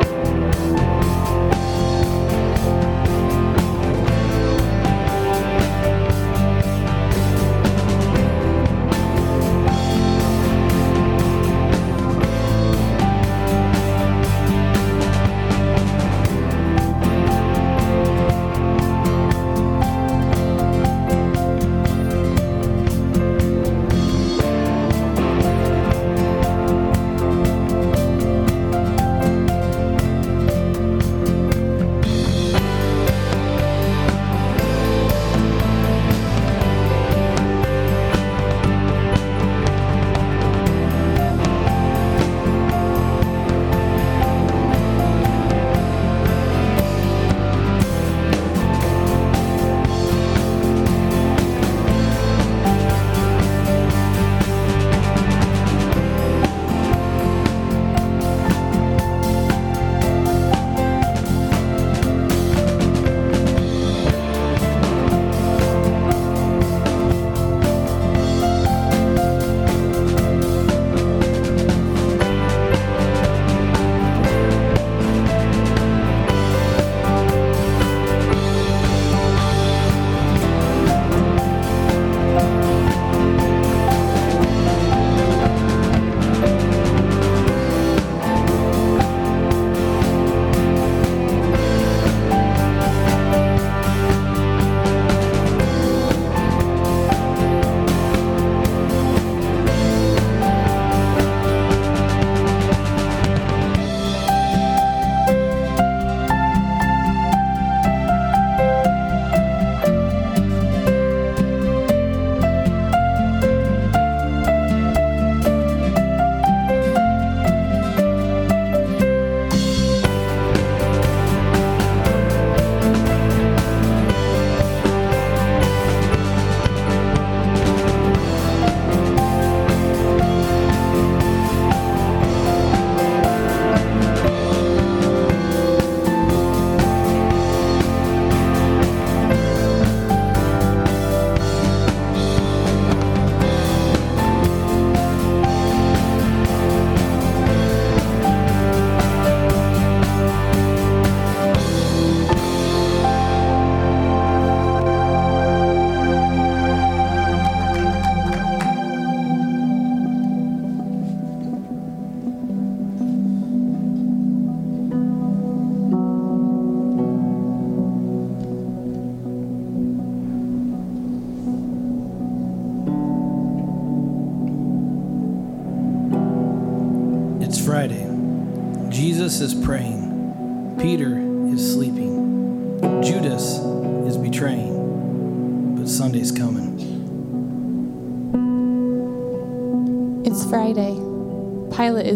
It's 0.00 0.27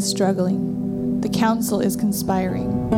is 0.03 0.11
struggling. 0.11 1.21
The 1.21 1.29
council 1.29 1.81
is 1.81 1.95
conspiring. 1.95 2.91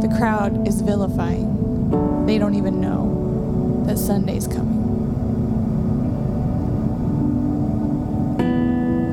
The 0.00 0.14
crowd 0.18 0.68
is 0.68 0.82
vilifying. 0.82 2.26
They 2.26 2.38
don't 2.38 2.54
even 2.54 2.80
know 2.80 3.84
that 3.86 3.98
Sunday's 3.98 4.46
coming. 4.46 4.80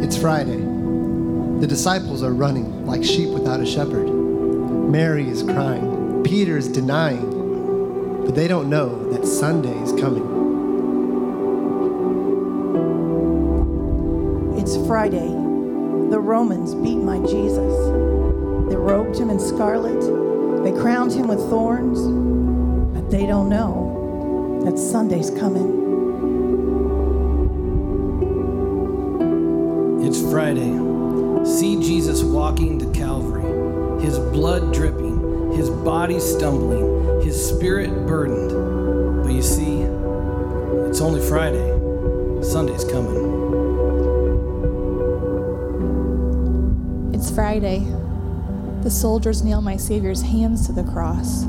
It's 0.04 0.18
Friday. 0.18 0.58
The 0.58 1.68
disciples 1.68 2.24
are 2.24 2.34
running 2.34 2.86
like 2.86 3.04
sheep 3.04 3.30
without 3.30 3.62
a 3.62 3.66
shepherd. 3.66 4.08
Mary 4.90 5.28
is 5.30 5.44
crying. 5.44 6.24
Peter 6.24 6.58
is 6.58 6.68
denying. 6.68 8.26
But 8.26 8.36
they 8.36 8.48
don't 8.48 8.70
know 8.70 9.12
that 9.14 9.26
Sunday 9.26 9.78
is 9.82 9.94
coming. 9.94 10.26
It's 14.58 14.76
Friday. 14.88 15.39
Romans 16.29 16.75
beat 16.75 16.97
my 16.97 17.17
Jesus. 17.25 17.73
They 18.69 18.75
robed 18.75 19.17
him 19.17 19.31
in 19.31 19.40
scarlet. 19.40 20.00
They 20.63 20.72
crowned 20.79 21.12
him 21.12 21.28
with 21.28 21.40
thorns. 21.50 22.00
But 22.94 23.09
they 23.09 23.25
don't 23.25 23.50
know 23.50 24.62
that 24.63 24.78
Sunday's 24.78 25.31
coming. 25.31 25.72
It's 30.06 30.22
Friday. 30.29 30.69
See 31.45 31.81
Jesus 31.81 32.22
walking 32.22 32.78
to 32.78 32.85
Calvary, 32.91 34.00
his 34.00 34.19
blood 34.19 34.72
dripping, 34.72 35.53
his 35.53 35.72
body 35.72 36.19
stumbling, 36.19 37.23
his 37.23 37.44
spirit 37.44 37.90
burdened. 38.06 39.23
But 39.23 39.31
you 39.31 39.41
see, 39.41 39.79
it's 40.88 41.01
only 41.01 41.28
Friday. 41.28 41.73
Sunday's 42.44 42.85
coming. 42.85 43.69
It's 47.19 47.30
Friday. 47.31 47.80
The 48.81 48.90
soldiers 48.90 49.44
nail 49.44 49.59
my 49.59 49.75
Savior's 49.75 50.22
hands 50.22 50.66
to 50.67 50.72
the 50.72 50.85
cross. 50.85 51.44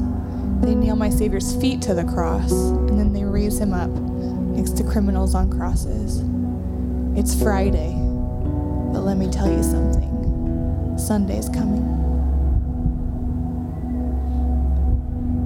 They 0.62 0.75
nail 0.75 0.97
my 0.97 1.11
Savior's 1.11 1.55
feet 1.61 1.81
to 1.83 1.95
the 1.95 2.03
cross, 2.03 2.50
and 2.50 2.99
then 2.99 3.12
they 3.12 3.23
raise 3.23 3.61
him 3.61 3.73
up 3.73 3.89
next 3.89 4.77
to 4.79 4.83
criminals 4.83 5.37
on 5.37 5.49
crosses. 5.49 6.25
It's 7.17 7.41
Friday. 7.41 7.93
But 8.93 9.03
let 9.03 9.17
me 9.17 9.31
tell 9.31 9.49
you 9.49 9.62
something 9.62 10.99
Sunday's 10.99 11.49
coming. 11.49 11.87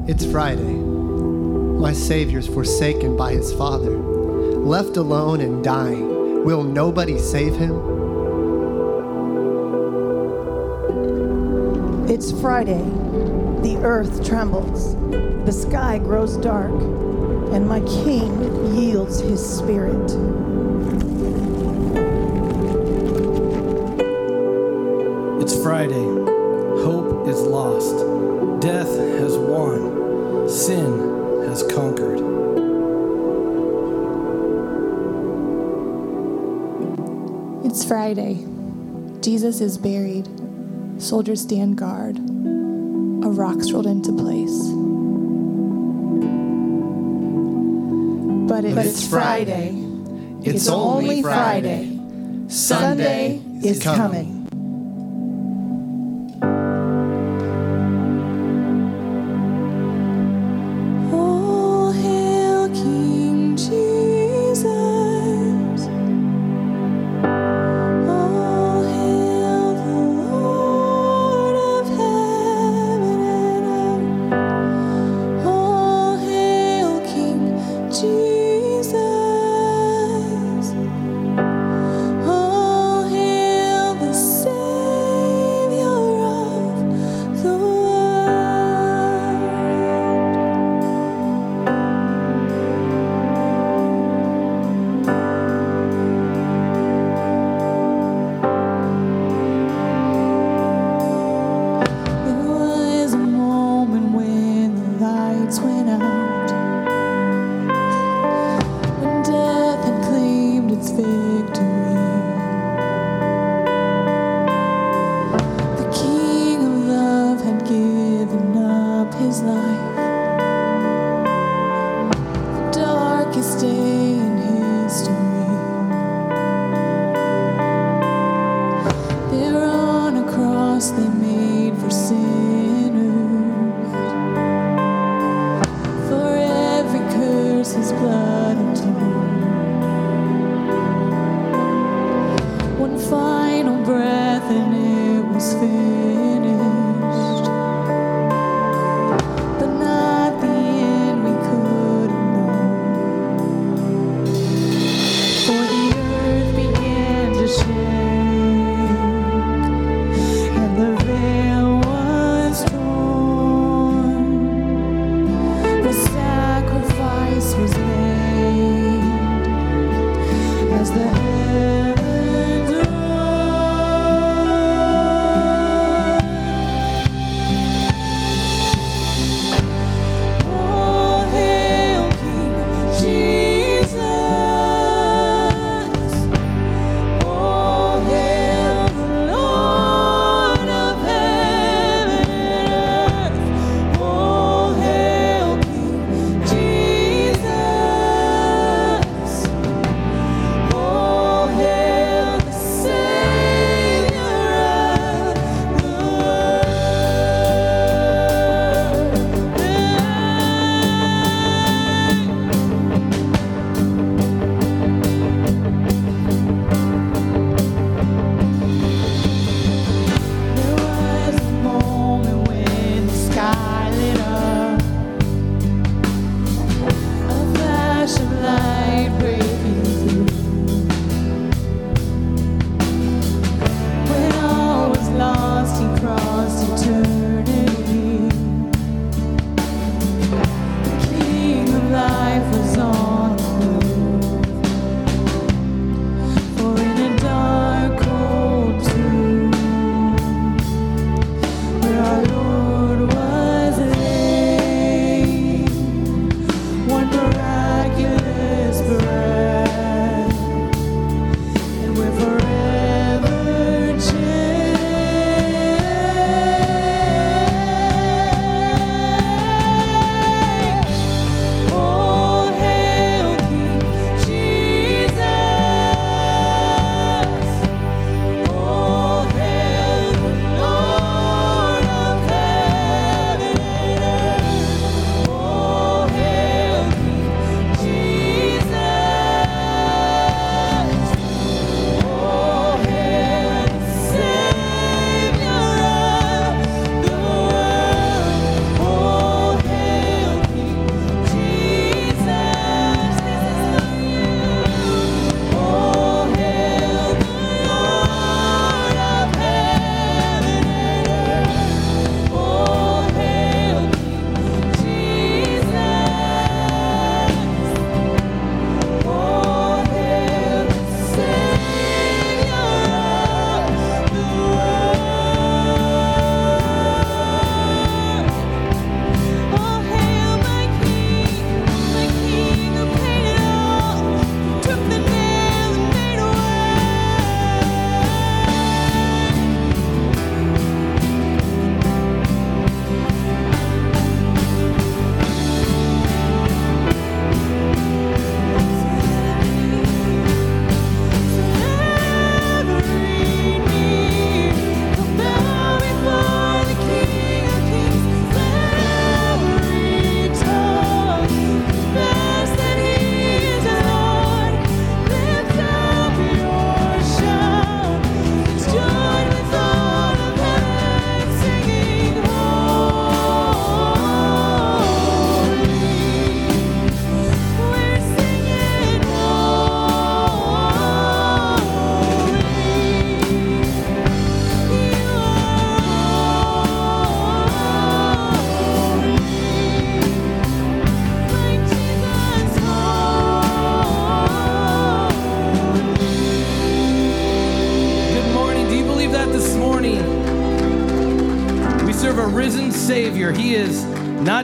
It's 0.08 0.24
Friday. 0.24 0.62
My 0.62 1.92
Savior's 1.92 2.46
forsaken 2.46 3.14
by 3.14 3.32
his 3.32 3.52
Father, 3.52 3.90
left 3.90 4.96
alone 4.96 5.42
and 5.42 5.62
dying. 5.62 6.46
Will 6.46 6.62
nobody 6.62 7.18
save 7.18 7.56
him? 7.56 7.93
It's 12.24 12.40
Friday. 12.40 12.82
The 13.60 13.78
earth 13.82 14.26
trembles. 14.26 14.96
The 15.44 15.52
sky 15.52 15.98
grows 15.98 16.38
dark. 16.38 16.72
And 17.52 17.68
my 17.68 17.80
King 17.80 18.74
yields 18.74 19.20
his 19.20 19.44
spirit. 19.44 20.10
It's 25.42 25.62
Friday. 25.62 25.92
Hope 26.82 27.28
is 27.28 27.42
lost. 27.42 27.94
Death 28.62 28.88
has 28.88 29.36
won. 29.36 30.48
Sin 30.48 31.46
has 31.46 31.62
conquered. 31.64 32.20
It's 37.66 37.84
Friday. 37.84 38.46
Jesus 39.20 39.60
is 39.60 39.76
buried. 39.76 40.33
Soldiers 41.04 41.42
stand 41.42 41.76
guard. 41.76 42.16
A 42.16 43.28
rock's 43.28 43.70
rolled 43.72 43.86
into 43.86 44.10
place. 44.10 44.50
But 48.48 48.64
it's, 48.64 48.74
But 48.74 48.86
it's 48.86 49.06
Friday. 49.06 49.74
It's 50.44 50.66
only 50.66 51.20
Friday. 51.20 52.00
Sunday 52.48 53.42
is 53.62 53.82
coming. 53.82 54.28
All 54.28 54.33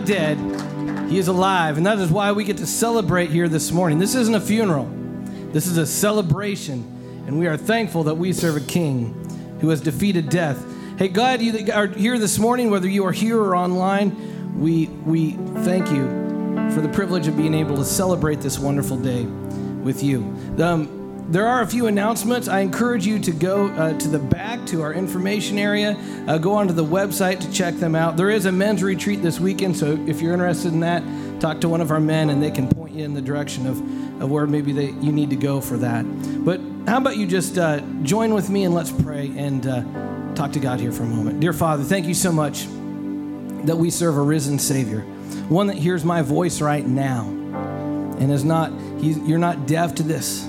not 0.01 0.07
dead, 0.07 1.11
He 1.11 1.19
is 1.19 1.29
alive. 1.29 1.77
And 1.77 1.87
that 1.87 1.99
is 1.99 2.11
why 2.11 2.33
we 2.33 2.45
get 2.45 2.59
to 2.59 2.67
celebrate 2.67 3.31
here 3.31 3.49
this 3.49 3.73
morning. 3.73 3.99
This 3.99 4.15
isn't 4.15 4.35
a 4.35 4.41
funeral, 4.41 4.89
this 5.53 5.67
is 5.67 5.77
a 5.77 5.87
celebration. 5.87 6.97
And 7.27 7.39
we 7.39 7.47
are 7.47 7.57
thankful 7.57 8.05
that 8.05 8.15
we 8.15 8.33
serve 8.33 8.57
a 8.57 8.61
King 8.61 9.15
who 9.61 9.69
has 9.69 9.81
defeated 9.81 10.31
death. 10.31 10.65
Hey, 10.99 11.09
God, 11.09 11.41
you 11.41 11.73
are 11.73 11.87
here 11.87 12.19
this 12.19 12.39
morning, 12.39 12.71
whether 12.71 12.89
you 12.89 13.05
are 13.07 13.13
here 13.13 13.39
or 13.39 13.55
online. 13.55 14.59
We, 14.59 14.87
we 14.87 15.33
thank 15.63 15.91
you 15.91 16.09
for 16.75 16.81
the 16.81 16.91
privilege 16.93 17.29
of 17.29 17.37
being 17.37 17.55
able 17.55 17.77
to 17.77 17.85
celebrate 17.85 18.41
this 18.41 18.59
wonderful 18.59 18.97
day 18.97 19.25
with 19.25 20.03
you. 20.03 20.23
Um, 20.59 21.27
there 21.31 21.47
are 21.47 21.63
a 21.63 21.67
few 21.67 21.87
announcements. 21.87 22.49
I 22.49 22.61
encourage 22.61 23.07
you 23.07 23.21
to 23.21 23.31
go 23.31 23.69
uh, 23.69 23.97
to 23.99 24.09
the 24.09 24.19
back 24.19 24.50
to 24.71 24.83
our 24.83 24.93
information 24.93 25.59
area, 25.59 25.97
uh, 26.27 26.39
go 26.39 26.55
onto 26.55 26.73
the 26.73 26.85
website 26.85 27.41
to 27.41 27.53
check 27.53 27.75
them 27.77 27.95
out. 27.95 28.17
There 28.17 28.31
is 28.31 28.47
a 28.47 28.53
men's 28.53 28.83
retreat 28.83 29.23
this 29.23 29.39
weekend, 29.39 29.77
so 29.77 30.03
if 30.07 30.21
you're 30.21 30.33
interested 30.33 30.73
in 30.73 30.81
that, 30.81 31.03
talk 31.41 31.61
to 31.61 31.69
one 31.69 31.81
of 31.81 31.91
our 31.91 32.01
men 32.01 32.31
and 32.31 32.43
they 32.43 32.51
can 32.51 32.69
point 32.69 32.95
you 32.95 33.05
in 33.05 33.15
the 33.15 33.23
direction 33.23 33.67
of, 33.67 33.79
of 34.23 34.31
where 34.31 34.47
maybe 34.47 34.73
they, 34.73 34.91
you 34.91 35.13
need 35.13 35.31
to 35.31 35.37
go 35.37 35.61
for 35.61 35.77
that. 35.79 36.05
But 36.45 36.61
how 36.87 36.99
about 36.99 37.17
you 37.17 37.27
just 37.27 37.59
uh, 37.59 37.81
join 38.03 38.35
with 38.35 38.49
me 38.49 38.65
and 38.65 38.75
let's 38.75 38.91
pray 38.91 39.33
and 39.37 39.67
uh, 39.67 40.35
talk 40.35 40.53
to 40.53 40.61
God 40.61 40.81
here 40.81 40.93
for 40.93 41.03
a 41.03 41.07
moment. 41.07 41.41
Dear 41.41 41.53
Father, 41.53 41.83
thank 41.83 42.07
you 42.07 42.15
so 42.15 42.33
much 42.33 42.67
that 43.65 43.77
we 43.77 43.91
serve 43.91 44.17
a 44.17 44.23
risen 44.23 44.59
Savior, 44.59 45.01
one 45.49 45.67
that 45.67 45.77
hears 45.77 46.05
my 46.05 46.23
voice 46.23 46.61
right 46.61 46.87
now 46.87 47.25
and 48.21 48.31
is 48.31 48.45
not, 48.45 48.73
you're 49.01 49.39
not 49.39 49.67
deaf 49.67 49.95
to 49.97 50.03
this 50.03 50.47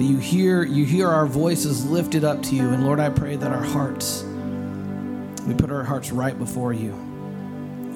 but 0.00 0.06
you 0.06 0.16
hear 0.16 0.62
you 0.62 0.86
hear 0.86 1.08
our 1.08 1.26
voices 1.26 1.84
lifted 1.84 2.24
up 2.24 2.42
to 2.42 2.56
you 2.56 2.70
and 2.70 2.82
lord 2.84 2.98
i 2.98 3.10
pray 3.10 3.36
that 3.36 3.52
our 3.52 3.62
hearts 3.62 4.24
we 5.46 5.56
put 5.56 5.72
our 5.72 5.82
hearts 5.82 6.12
right 6.12 6.38
before 6.38 6.72
you. 6.72 6.92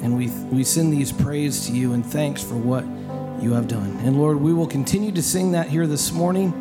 And 0.02 0.16
we 0.16 0.28
we 0.50 0.64
send 0.64 0.92
these 0.92 1.12
praise 1.12 1.66
to 1.66 1.72
you 1.72 1.92
and 1.92 2.04
thanks 2.04 2.42
for 2.42 2.56
what 2.56 2.84
you 3.42 3.52
have 3.52 3.68
done. 3.68 3.96
And 3.98 4.18
lord 4.18 4.40
we 4.40 4.52
will 4.52 4.66
continue 4.66 5.12
to 5.12 5.22
sing 5.22 5.52
that 5.52 5.68
here 5.68 5.86
this 5.86 6.12
morning 6.12 6.52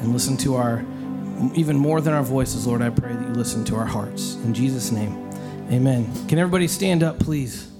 and 0.00 0.12
listen 0.12 0.36
to 0.38 0.54
our 0.54 0.84
even 1.54 1.76
more 1.76 2.00
than 2.00 2.12
our 2.12 2.22
voices 2.22 2.68
lord 2.68 2.82
i 2.82 2.90
pray 2.90 3.12
that 3.12 3.28
you 3.28 3.34
listen 3.34 3.64
to 3.64 3.74
our 3.74 3.84
hearts. 3.84 4.36
In 4.36 4.54
jesus 4.54 4.92
name 4.92 5.28
amen. 5.70 6.08
Can 6.28 6.38
everybody 6.38 6.68
stand 6.68 7.02
up 7.02 7.18
please 7.18 7.71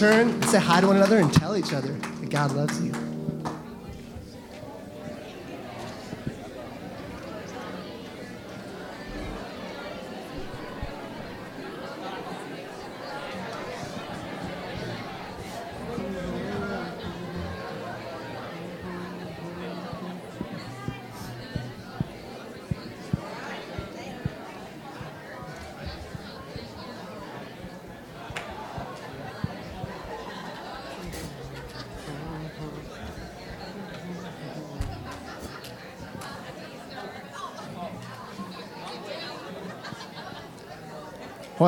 turn 0.00 0.30
and 0.30 0.44
say 0.46 0.58
hi 0.58 0.80
to 0.80 0.86
one 0.86 0.96
another 0.96 1.18
and 1.18 1.30
tell 1.30 1.54
each 1.58 1.74
other 1.74 1.92
that 1.92 2.30
God 2.30 2.52
loves 2.52 2.80
you. 2.80 2.89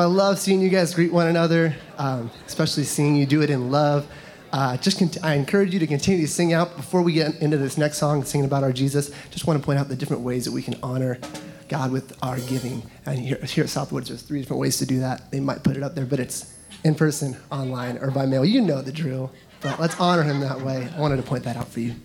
I 0.03 0.05
love 0.05 0.37
seeing 0.37 0.59
you 0.59 0.67
guys 0.67 0.93
greet 0.93 1.13
one 1.13 1.27
another, 1.27 1.73
um, 1.97 2.29
especially 2.45 2.83
seeing 2.83 3.15
you 3.15 3.25
do 3.25 3.41
it 3.41 3.49
in 3.49 3.71
love. 3.71 4.05
Uh, 4.51 4.75
just 4.75 4.99
cont- 4.99 5.23
I 5.23 5.35
encourage 5.35 5.73
you 5.73 5.79
to 5.79 5.87
continue 5.87 6.25
to 6.25 6.31
sing 6.31 6.51
out 6.51 6.75
before 6.75 7.01
we 7.01 7.13
get 7.13 7.41
into 7.41 7.57
this 7.57 7.77
next 7.77 7.99
song, 7.99 8.21
singing 8.25 8.43
about 8.45 8.63
our 8.63 8.73
Jesus. 8.73 9.11
Just 9.31 9.47
want 9.47 9.61
to 9.61 9.65
point 9.65 9.79
out 9.79 9.87
the 9.87 9.95
different 9.95 10.21
ways 10.21 10.43
that 10.43 10.51
we 10.51 10.61
can 10.61 10.75
honor 10.83 11.19
God 11.69 11.89
with 11.93 12.17
our 12.21 12.37
giving. 12.41 12.83
And 13.05 13.17
here, 13.17 13.37
here 13.45 13.63
at 13.63 13.69
Southwoods, 13.69 14.09
there's 14.09 14.23
three 14.23 14.41
different 14.41 14.59
ways 14.59 14.77
to 14.79 14.85
do 14.85 14.99
that. 14.99 15.31
They 15.31 15.39
might 15.39 15.63
put 15.63 15.77
it 15.77 15.83
up 15.83 15.95
there, 15.95 16.05
but 16.05 16.19
it's 16.19 16.53
in 16.83 16.95
person, 16.95 17.37
online, 17.49 17.97
or 17.99 18.11
by 18.11 18.25
mail. 18.25 18.43
You 18.43 18.59
know 18.59 18.81
the 18.81 18.91
drill. 18.91 19.31
But 19.61 19.79
let's 19.79 19.97
honor 20.01 20.23
him 20.23 20.41
that 20.41 20.59
way. 20.59 20.89
I 20.93 20.99
wanted 20.99 21.15
to 21.15 21.23
point 21.23 21.45
that 21.45 21.55
out 21.55 21.69
for 21.69 21.79
you. 21.79 21.95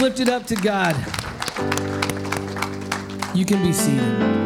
Lift 0.00 0.18
it 0.18 0.28
up 0.30 0.46
to 0.46 0.54
God. 0.56 0.96
You 3.34 3.44
can 3.44 3.62
be 3.62 3.72
seated. 3.72 4.40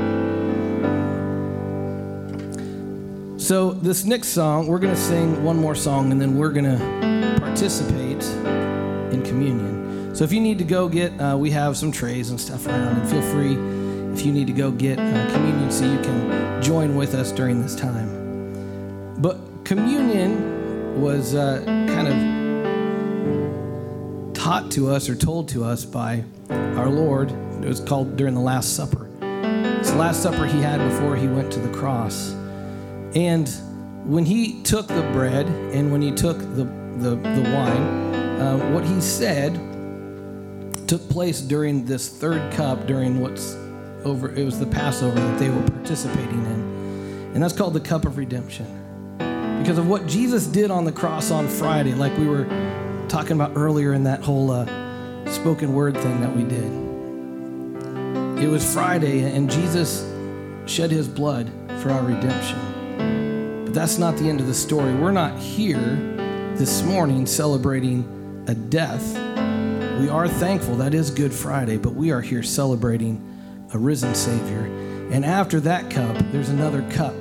So, 3.41 3.73
this 3.73 4.05
next 4.05 4.29
song, 4.29 4.67
we're 4.67 4.79
going 4.79 4.95
to 4.95 5.01
sing 5.01 5.45
one 5.45 5.57
more 5.57 5.75
song 5.75 6.11
and 6.11 6.21
then 6.21 6.37
we're 6.37 6.51
going 6.51 6.65
to 6.65 7.39
participate 7.41 8.25
in 9.13 9.23
communion. 9.23 10.15
So, 10.17 10.25
if 10.25 10.33
you 10.33 10.41
need 10.41 10.59
to 10.59 10.65
go 10.65 10.89
get, 10.89 11.13
uh, 11.21 11.37
we 11.39 11.51
have 11.51 11.77
some 11.77 11.93
trays 11.93 12.31
and 12.31 12.41
stuff 12.41 12.67
around, 12.67 12.97
and 12.99 13.09
feel 13.09 13.23
free 13.23 13.53
if 14.13 14.25
you 14.27 14.33
need 14.33 14.47
to 14.49 14.53
go 14.53 14.71
get 14.71 14.99
uh, 14.99 15.33
communion 15.33 15.71
so 15.71 15.85
you 15.85 15.99
can 16.01 16.63
join 16.63 16.97
with 16.97 17.15
us 17.15 17.31
during 17.31 17.63
this 17.63 17.77
time. 17.77 19.15
But 19.19 19.39
communion 19.65 21.01
was 21.01 21.35
uh, 21.35 21.63
kind 21.67 22.09
of 22.09 22.34
taught 24.45 24.71
to 24.71 24.91
us 24.91 25.09
or 25.09 25.15
told 25.15 25.49
to 25.49 25.65
us 25.65 25.87
by 25.87 26.23
our 26.51 26.91
Lord. 26.91 27.31
It 27.63 27.67
was 27.67 27.81
called 27.81 28.15
during 28.19 28.35
the 28.35 28.43
Last 28.43 28.77
Supper. 28.77 29.09
It's 29.81 29.91
the 29.91 29.97
Last 29.97 30.23
Supper 30.23 30.45
he 30.45 30.61
had 30.61 30.87
before 30.87 31.17
he 31.17 31.27
went 31.27 31.51
to 31.55 31.61
the 31.61 31.73
cross. 31.73 32.33
And 33.15 33.49
when 34.05 34.27
he 34.27 34.63
took 34.63 34.87
the 34.87 35.01
bread 35.15 35.47
and 35.47 35.91
when 35.91 36.03
he 36.03 36.13
took 36.13 36.37
the, 36.37 36.65
the, 36.99 37.17
the 37.17 37.51
wine, 37.55 38.13
uh, 38.39 38.71
what 38.75 38.85
he 38.85 39.01
said 39.01 39.55
took 40.87 41.09
place 41.09 41.41
during 41.41 41.87
this 41.87 42.11
third 42.11 42.53
cup, 42.53 42.87
during 42.87 43.23
what's 43.23 43.55
over, 44.05 44.31
it 44.35 44.45
was 44.45 44.61
the 44.61 44.67
Passover 44.67 45.19
that 45.19 45.39
they 45.39 45.49
were 45.49 45.63
participating 45.63 46.45
in. 46.45 47.31
And 47.33 47.43
that's 47.43 47.55
called 47.55 47.73
the 47.73 47.81
cup 47.81 48.05
of 48.05 48.19
redemption. 48.19 48.67
Because 49.63 49.79
of 49.79 49.89
what 49.89 50.07
Jesus 50.07 50.47
did 50.47 50.71
on 50.71 50.85
the 50.85 50.93
cross 50.93 51.31
on 51.31 51.49
Friday, 51.49 51.95
like 51.95 52.15
we 52.19 52.27
were 52.27 52.45
talking 53.09 53.33
about 53.33 53.53
earlier 53.57 53.93
in 53.93 54.05
that 54.05 54.23
whole 54.23 54.51
uh, 54.51 54.67
spoken 55.31 55.75
word 55.75 55.97
thing 55.97 56.21
that 56.21 56.35
we 56.35 56.43
did. 56.45 56.85
It 58.43 58.49
was 58.49 58.65
Friday, 58.73 59.23
and 59.23 59.51
Jesus 59.51 60.11
shed 60.67 60.91
his 60.91 61.09
blood 61.09 61.51
for 61.81 61.91
our 61.91 62.03
redemption 62.03 63.65
But 63.65 63.75
that's 63.75 63.99
not 63.99 64.17
the 64.17 64.29
end 64.29 64.41
of 64.41 64.47
the 64.47 64.55
story. 64.55 64.95
We're 64.95 65.13
not 65.13 65.39
here 65.39 65.79
this 66.57 66.83
morning 66.83 67.27
celebrating 67.27 68.45
a 68.49 68.55
death. 68.55 69.15
We 70.01 70.09
are 70.09 70.29
thankful 70.29 70.77
that 70.77 70.95
is 70.95 71.11
Good 71.11 71.33
Friday, 71.33 71.77
but 71.77 71.95
we 71.95 72.11
are 72.11 72.21
here 72.21 72.43
celebrating 72.43 73.23
a 73.73 73.79
risen 73.79 74.15
Savior. 74.15 74.65
And 75.11 75.25
after 75.25 75.61
that 75.61 75.91
cup, 75.91 76.17
there's 76.33 76.49
another 76.49 76.83
cup. 76.91 77.15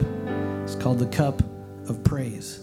It's 0.63 0.75
called 0.75 0.99
the 0.99 1.07
cup 1.07 1.41
of 1.89 2.03
praise. 2.03 2.59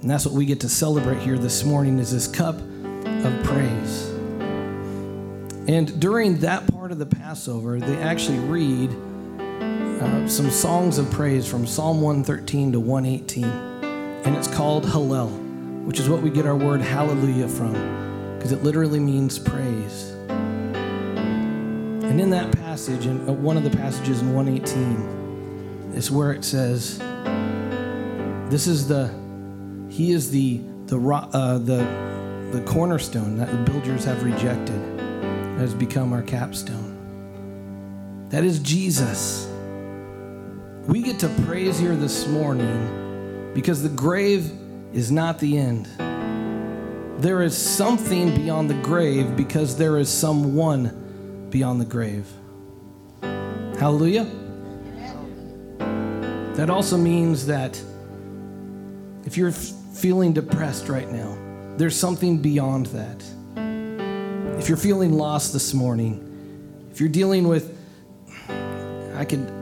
And 0.00 0.10
that's 0.10 0.24
what 0.24 0.34
we 0.34 0.46
get 0.46 0.60
to 0.60 0.68
celebrate 0.68 1.18
here 1.18 1.38
this 1.38 1.64
morning 1.64 1.98
is 1.98 2.12
this 2.12 2.28
cup 2.28 2.54
of 2.54 3.44
praise. 3.44 4.08
And 5.66 6.00
during 6.00 6.38
that 6.38 6.66
part 6.72 6.92
of 6.92 6.98
the 6.98 7.06
Passover, 7.06 7.80
they 7.80 7.96
actually 7.98 8.38
read 8.38 8.90
uh, 10.00 10.28
some 10.28 10.50
songs 10.50 10.98
of 10.98 11.10
praise 11.10 11.48
from 11.48 11.66
Psalm 11.66 12.00
113 12.00 12.72
to 12.72 12.80
118. 12.80 13.44
And 14.24 14.36
it's 14.36 14.46
called 14.46 14.84
Hallel, 14.84 15.84
which 15.84 15.98
is 15.98 16.08
what 16.08 16.22
we 16.22 16.30
get 16.30 16.46
our 16.46 16.56
word 16.56 16.80
hallelujah 16.80 17.48
from, 17.48 17.72
because 18.36 18.52
it 18.52 18.62
literally 18.62 19.00
means 19.00 19.36
praise. 19.38 20.10
And 22.08 22.20
in 22.20 22.30
that 22.30 22.52
passage, 22.52 23.06
in 23.06 23.28
uh, 23.28 23.32
one 23.32 23.56
of 23.56 23.64
the 23.64 23.70
passages 23.70 24.22
in 24.22 24.32
118, 24.32 25.92
is 25.94 26.10
where 26.10 26.32
it 26.32 26.44
says, 26.44 26.98
"This 28.48 28.68
is 28.68 28.86
the, 28.86 29.12
He 29.98 30.12
is 30.12 30.30
the 30.30 30.60
the 30.86 30.96
uh, 30.96 31.58
the 31.58 31.78
the 32.52 32.62
cornerstone 32.68 33.36
that 33.38 33.50
the 33.50 33.56
builders 33.68 34.04
have 34.04 34.22
rejected, 34.22 34.80
that 34.96 35.58
has 35.58 35.74
become 35.74 36.12
our 36.12 36.22
capstone. 36.22 38.28
That 38.28 38.44
is 38.44 38.60
Jesus." 38.60 39.48
We 40.86 41.02
get 41.02 41.18
to 41.18 41.28
praise 41.44 41.80
here 41.80 41.96
this 41.96 42.28
morning 42.28 43.50
because 43.54 43.82
the 43.82 43.88
grave 43.88 44.52
is 44.92 45.10
not 45.10 45.40
the 45.40 45.58
end. 45.58 45.86
There 47.20 47.42
is 47.42 47.58
something 47.58 48.32
beyond 48.36 48.70
the 48.70 48.80
grave 48.80 49.36
because 49.36 49.76
there 49.76 49.98
is 49.98 50.08
someone 50.08 51.48
beyond 51.50 51.80
the 51.80 51.84
grave. 51.84 52.28
Hallelujah. 53.80 54.30
That 56.54 56.70
also 56.70 56.96
means 56.96 57.46
that 57.46 57.82
if 59.26 59.36
you're 59.36 59.52
feeling 59.98 60.32
depressed 60.32 60.88
right 60.88 61.10
now, 61.10 61.36
there's 61.76 61.96
something 61.96 62.38
beyond 62.38 62.86
that. 62.86 63.24
If 64.58 64.68
you're 64.68 64.78
feeling 64.78 65.12
lost 65.12 65.52
this 65.52 65.74
morning, 65.74 66.24
if 66.92 67.00
you're 67.00 67.08
dealing 67.08 67.48
with, 67.48 67.76
I 69.16 69.24
could 69.24 69.52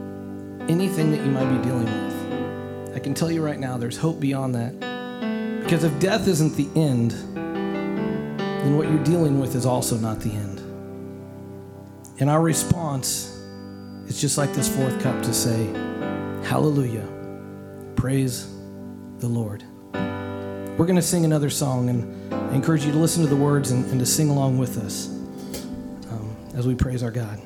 anything 0.68 1.10
that 1.12 1.24
you 1.24 1.30
might 1.30 1.48
be 1.50 1.62
dealing 1.66 1.84
with. 1.84 2.94
I 2.94 2.98
can 2.98 3.14
tell 3.14 3.30
you 3.30 3.42
right 3.42 3.58
now, 3.58 3.78
there's 3.78 3.96
hope 3.96 4.20
beyond 4.20 4.54
that. 4.54 4.78
Because 5.62 5.84
if 5.84 5.98
death 6.00 6.28
isn't 6.28 6.54
the 6.54 6.68
end, 6.78 7.12
then 7.34 8.76
what 8.76 8.88
you're 8.88 9.04
dealing 9.04 9.40
with 9.40 9.54
is 9.54 9.64
also 9.64 9.96
not 9.96 10.20
the 10.20 10.30
end. 10.30 10.60
And 12.20 12.28
our 12.28 12.42
response 12.42 13.42
is 14.06 14.20
just 14.20 14.38
like 14.38 14.52
this 14.52 14.74
fourth 14.74 15.00
cup 15.00 15.22
to 15.22 15.32
say, 15.32 15.66
Hallelujah, 16.44 17.06
praise 17.96 18.52
the 19.18 19.28
Lord. 19.28 19.65
We're 20.76 20.84
going 20.84 20.96
to 20.96 21.02
sing 21.02 21.24
another 21.24 21.48
song, 21.48 21.88
and 21.88 22.34
I 22.34 22.54
encourage 22.54 22.84
you 22.84 22.92
to 22.92 22.98
listen 22.98 23.22
to 23.22 23.28
the 23.30 23.36
words 23.36 23.70
and, 23.70 23.86
and 23.86 23.98
to 23.98 24.04
sing 24.04 24.28
along 24.28 24.58
with 24.58 24.76
us 24.76 25.08
um, 26.10 26.36
as 26.54 26.66
we 26.66 26.74
praise 26.74 27.02
our 27.02 27.10
God. 27.10 27.40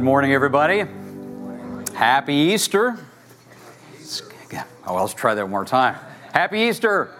Good 0.00 0.06
morning, 0.06 0.32
everybody. 0.32 0.84
Happy 1.94 2.32
Easter. 2.32 2.96
Oh, 4.86 4.94
let's 4.94 5.12
try 5.12 5.34
that 5.34 5.42
one 5.42 5.50
more 5.50 5.66
time. 5.66 5.94
Happy 6.32 6.60
Easter. 6.60 7.14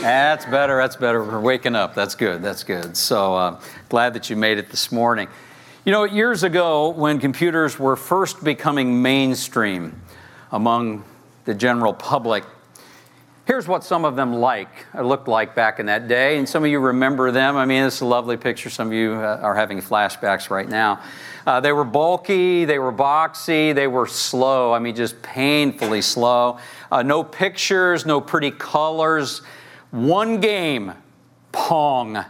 That's 0.00 0.46
better. 0.46 0.78
That's 0.78 0.96
better. 0.96 1.22
We're 1.22 1.38
waking 1.38 1.76
up. 1.76 1.94
That's 1.94 2.14
good. 2.14 2.40
That's 2.40 2.64
good. 2.64 2.96
So 2.96 3.34
uh, 3.34 3.60
glad 3.90 4.14
that 4.14 4.30
you 4.30 4.36
made 4.36 4.56
it 4.56 4.70
this 4.70 4.90
morning. 4.90 5.28
You 5.84 5.92
know, 5.92 6.04
years 6.04 6.44
ago, 6.44 6.88
when 6.88 7.18
computers 7.18 7.78
were 7.78 7.94
first 7.94 8.42
becoming 8.42 9.02
mainstream 9.02 10.00
among 10.50 11.04
the 11.44 11.52
general 11.52 11.92
public, 11.92 12.42
Here's 13.48 13.66
what 13.66 13.82
some 13.82 14.04
of 14.04 14.14
them 14.14 14.34
like, 14.34 14.68
uh, 14.94 15.00
looked 15.00 15.26
like 15.26 15.54
back 15.54 15.80
in 15.80 15.86
that 15.86 16.06
day, 16.06 16.36
and 16.36 16.46
some 16.46 16.64
of 16.64 16.70
you 16.70 16.80
remember 16.80 17.30
them. 17.30 17.56
I 17.56 17.64
mean, 17.64 17.82
it's 17.82 18.02
a 18.02 18.04
lovely 18.04 18.36
picture. 18.36 18.68
Some 18.68 18.88
of 18.88 18.92
you 18.92 19.14
uh, 19.14 19.40
are 19.40 19.54
having 19.54 19.80
flashbacks 19.80 20.50
right 20.50 20.68
now. 20.68 21.00
Uh, 21.46 21.58
they 21.58 21.72
were 21.72 21.82
bulky, 21.82 22.66
they 22.66 22.78
were 22.78 22.92
boxy, 22.92 23.74
they 23.74 23.86
were 23.86 24.06
slow. 24.06 24.74
I 24.74 24.78
mean, 24.80 24.94
just 24.94 25.22
painfully 25.22 26.02
slow. 26.02 26.58
Uh, 26.92 27.02
no 27.02 27.24
pictures, 27.24 28.04
no 28.04 28.20
pretty 28.20 28.50
colors. 28.50 29.40
One 29.92 30.40
game, 30.40 30.92
Pong. 31.50 32.22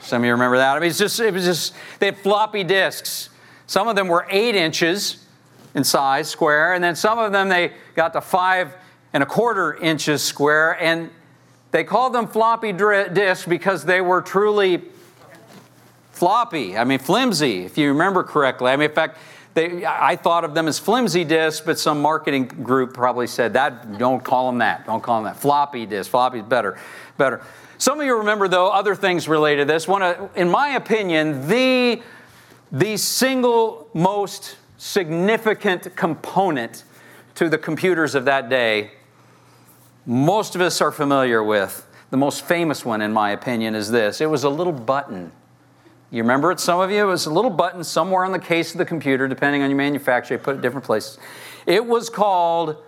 Some 0.00 0.22
of 0.22 0.26
you 0.26 0.32
remember 0.32 0.56
that. 0.56 0.76
I 0.76 0.80
mean, 0.80 0.90
it's 0.90 0.98
just 0.98 1.20
it 1.20 1.32
was 1.32 1.44
just 1.44 1.74
they 2.00 2.06
had 2.06 2.18
floppy 2.18 2.64
disks. 2.64 3.28
Some 3.68 3.86
of 3.86 3.94
them 3.94 4.08
were 4.08 4.26
eight 4.28 4.56
inches 4.56 5.24
in 5.76 5.84
size, 5.84 6.28
square, 6.28 6.74
and 6.74 6.82
then 6.82 6.96
some 6.96 7.20
of 7.20 7.30
them 7.30 7.48
they 7.48 7.72
got 7.94 8.12
to 8.14 8.20
five 8.20 8.74
and 9.12 9.22
a 9.22 9.26
quarter 9.26 9.74
inches 9.74 10.22
square, 10.22 10.80
and 10.80 11.10
they 11.70 11.84
called 11.84 12.12
them 12.12 12.26
floppy 12.26 12.72
disks 12.72 13.46
because 13.46 13.84
they 13.84 14.00
were 14.00 14.22
truly 14.22 14.82
floppy. 16.12 16.76
I 16.76 16.84
mean, 16.84 16.98
flimsy, 16.98 17.64
if 17.64 17.78
you 17.78 17.88
remember 17.88 18.22
correctly. 18.22 18.70
I 18.70 18.76
mean, 18.76 18.90
in 18.90 18.94
fact, 18.94 19.18
they, 19.54 19.84
I 19.84 20.16
thought 20.16 20.44
of 20.44 20.54
them 20.54 20.68
as 20.68 20.78
flimsy 20.78 21.24
disks, 21.24 21.64
but 21.64 21.78
some 21.78 22.00
marketing 22.00 22.46
group 22.46 22.94
probably 22.94 23.26
said 23.26 23.54
that. 23.54 23.98
Don't 23.98 24.22
call 24.22 24.46
them 24.46 24.58
that. 24.58 24.86
Don't 24.86 25.02
call 25.02 25.22
them 25.22 25.32
that. 25.32 25.40
Floppy 25.40 25.86
disk. 25.86 26.10
Floppy 26.10 26.38
is 26.38 26.44
better. 26.44 26.78
Better. 27.16 27.42
Some 27.78 27.98
of 27.98 28.06
you 28.06 28.18
remember 28.18 28.46
though 28.46 28.68
other 28.68 28.94
things 28.94 29.28
related 29.28 29.66
to 29.66 29.72
this. 29.72 29.88
One, 29.88 30.02
uh, 30.02 30.28
in 30.36 30.50
my 30.50 30.70
opinion, 30.70 31.48
the 31.48 32.02
the 32.70 32.96
single 32.96 33.88
most 33.94 34.56
significant 34.76 35.96
component 35.96 36.84
to 37.34 37.48
the 37.48 37.58
computers 37.58 38.14
of 38.14 38.26
that 38.26 38.48
day 38.48 38.92
most 40.10 40.56
of 40.56 40.60
us 40.60 40.80
are 40.80 40.90
familiar 40.90 41.40
with 41.40 41.86
The 42.10 42.16
most 42.16 42.44
famous 42.44 42.84
one, 42.84 43.00
in 43.00 43.12
my 43.12 43.30
opinion, 43.30 43.76
is 43.76 43.90
this 43.90 44.20
it 44.20 44.26
was 44.26 44.42
a 44.42 44.50
little 44.50 44.72
button. 44.72 45.30
You 46.10 46.24
remember 46.24 46.50
it, 46.50 46.58
some 46.58 46.80
of 46.80 46.90
you? 46.90 47.04
It 47.04 47.06
was 47.06 47.26
a 47.26 47.30
little 47.30 47.52
button 47.52 47.84
somewhere 47.84 48.24
on 48.24 48.32
the 48.32 48.40
case 48.40 48.72
of 48.72 48.78
the 48.78 48.84
computer, 48.84 49.28
depending 49.28 49.62
on 49.62 49.70
your 49.70 49.76
manufacturer, 49.76 50.36
they 50.36 50.42
put 50.42 50.56
it 50.56 50.60
different 50.60 50.84
places. 50.84 51.18
It 51.66 51.86
was 51.86 52.10
called 52.10 52.78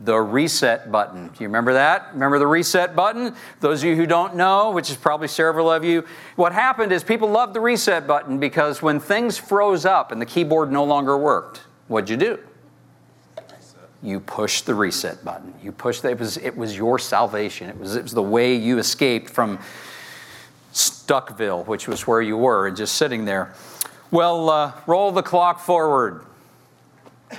the 0.00 0.16
reset 0.16 0.90
button. 0.90 1.28
Do 1.28 1.34
you 1.38 1.46
remember 1.46 1.74
that? 1.74 2.08
Remember 2.12 2.40
the 2.40 2.46
reset 2.48 2.96
button? 2.96 3.36
Those 3.60 3.84
of 3.84 3.88
you 3.88 3.94
who 3.94 4.04
don't 4.04 4.34
know, 4.34 4.72
which 4.72 4.90
is 4.90 4.96
probably 4.96 5.28
several 5.28 5.70
of 5.70 5.84
you, 5.84 6.04
what 6.34 6.52
happened 6.52 6.90
is 6.90 7.04
people 7.04 7.30
loved 7.30 7.54
the 7.54 7.60
reset 7.60 8.08
button 8.08 8.38
because 8.38 8.82
when 8.82 8.98
things 8.98 9.38
froze 9.38 9.84
up 9.84 10.10
and 10.10 10.20
the 10.20 10.26
keyboard 10.26 10.72
no 10.72 10.82
longer 10.82 11.16
worked, 11.16 11.62
what'd 11.86 12.10
you 12.10 12.16
do? 12.16 12.40
You 14.02 14.20
pushed 14.20 14.66
the 14.66 14.74
reset 14.74 15.24
button. 15.24 15.54
You 15.62 15.72
pushed 15.72 16.04
it 16.04 16.18
was 16.18 16.36
it 16.36 16.56
was 16.56 16.76
your 16.76 16.98
salvation. 16.98 17.68
It 17.68 17.78
was 17.78 17.96
it 17.96 18.02
was 18.02 18.12
the 18.12 18.22
way 18.22 18.54
you 18.54 18.78
escaped 18.78 19.30
from 19.30 19.58
Stuckville, 20.72 21.66
which 21.66 21.88
was 21.88 22.06
where 22.06 22.20
you 22.20 22.36
were, 22.36 22.66
and 22.66 22.76
just 22.76 22.96
sitting 22.96 23.24
there. 23.24 23.54
Well, 24.10 24.50
uh, 24.50 24.72
roll 24.86 25.10
the 25.10 25.22
clock 25.22 25.58
forward 25.60 26.24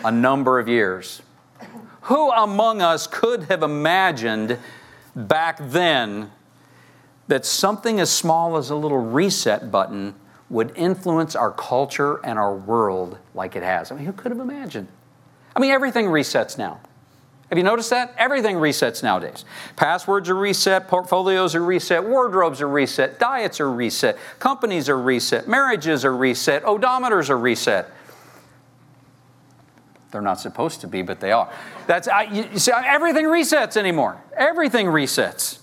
a 0.04 0.12
number 0.12 0.60
of 0.60 0.68
years. 0.68 1.22
Who 2.02 2.32
among 2.32 2.82
us 2.82 3.08
could 3.08 3.44
have 3.44 3.64
imagined 3.64 4.58
back 5.16 5.58
then 5.62 6.32
that 7.28 7.46
something 7.46 8.00
as 8.00 8.10
small 8.10 8.58
as 8.58 8.70
a 8.70 8.76
little 8.76 8.98
reset 8.98 9.72
button 9.72 10.16
would 10.50 10.72
influence 10.76 11.36
our 11.36 11.52
culture 11.52 12.26
and 12.26 12.40
our 12.40 12.56
world 12.56 13.18
like 13.34 13.56
it 13.56 13.64
has? 13.64 13.92
I 13.92 13.96
mean, 13.96 14.06
who 14.06 14.14
could 14.14 14.32
have 14.32 14.40
imagined? 14.40 14.88
I 15.58 15.60
mean, 15.60 15.72
everything 15.72 16.06
resets 16.06 16.56
now. 16.56 16.80
Have 17.50 17.58
you 17.58 17.64
noticed 17.64 17.90
that? 17.90 18.14
Everything 18.16 18.58
resets 18.58 19.02
nowadays. 19.02 19.44
Passwords 19.76 20.30
are 20.30 20.36
reset, 20.36 20.88
portfolios 20.88 21.56
are 21.56 21.64
reset, 21.64 22.04
wardrobes 22.04 22.62
are 22.62 22.68
reset, 22.68 23.18
diets 23.18 23.60
are 23.60 23.72
reset, 23.72 24.20
companies 24.38 24.88
are 24.88 25.00
reset, 25.00 25.48
marriages 25.48 26.06
are 26.06 26.16
reset, 26.16 26.64
odometers 26.64 27.32
are 27.32 27.38
reset. 27.38 27.90
They're 30.12 30.22
not 30.22 30.40
supposed 30.40 30.82
to 30.82 30.88
be, 30.88 31.02
but 31.02 31.20
they 31.20 31.32
are. 31.32 31.52
That's 31.88 32.08
I, 32.08 32.24
you 32.24 32.60
see, 32.60 32.72
everything 32.72 33.26
resets 33.26 33.78
anymore. 33.78 34.22
Everything 34.36 34.86
resets. 34.86 35.58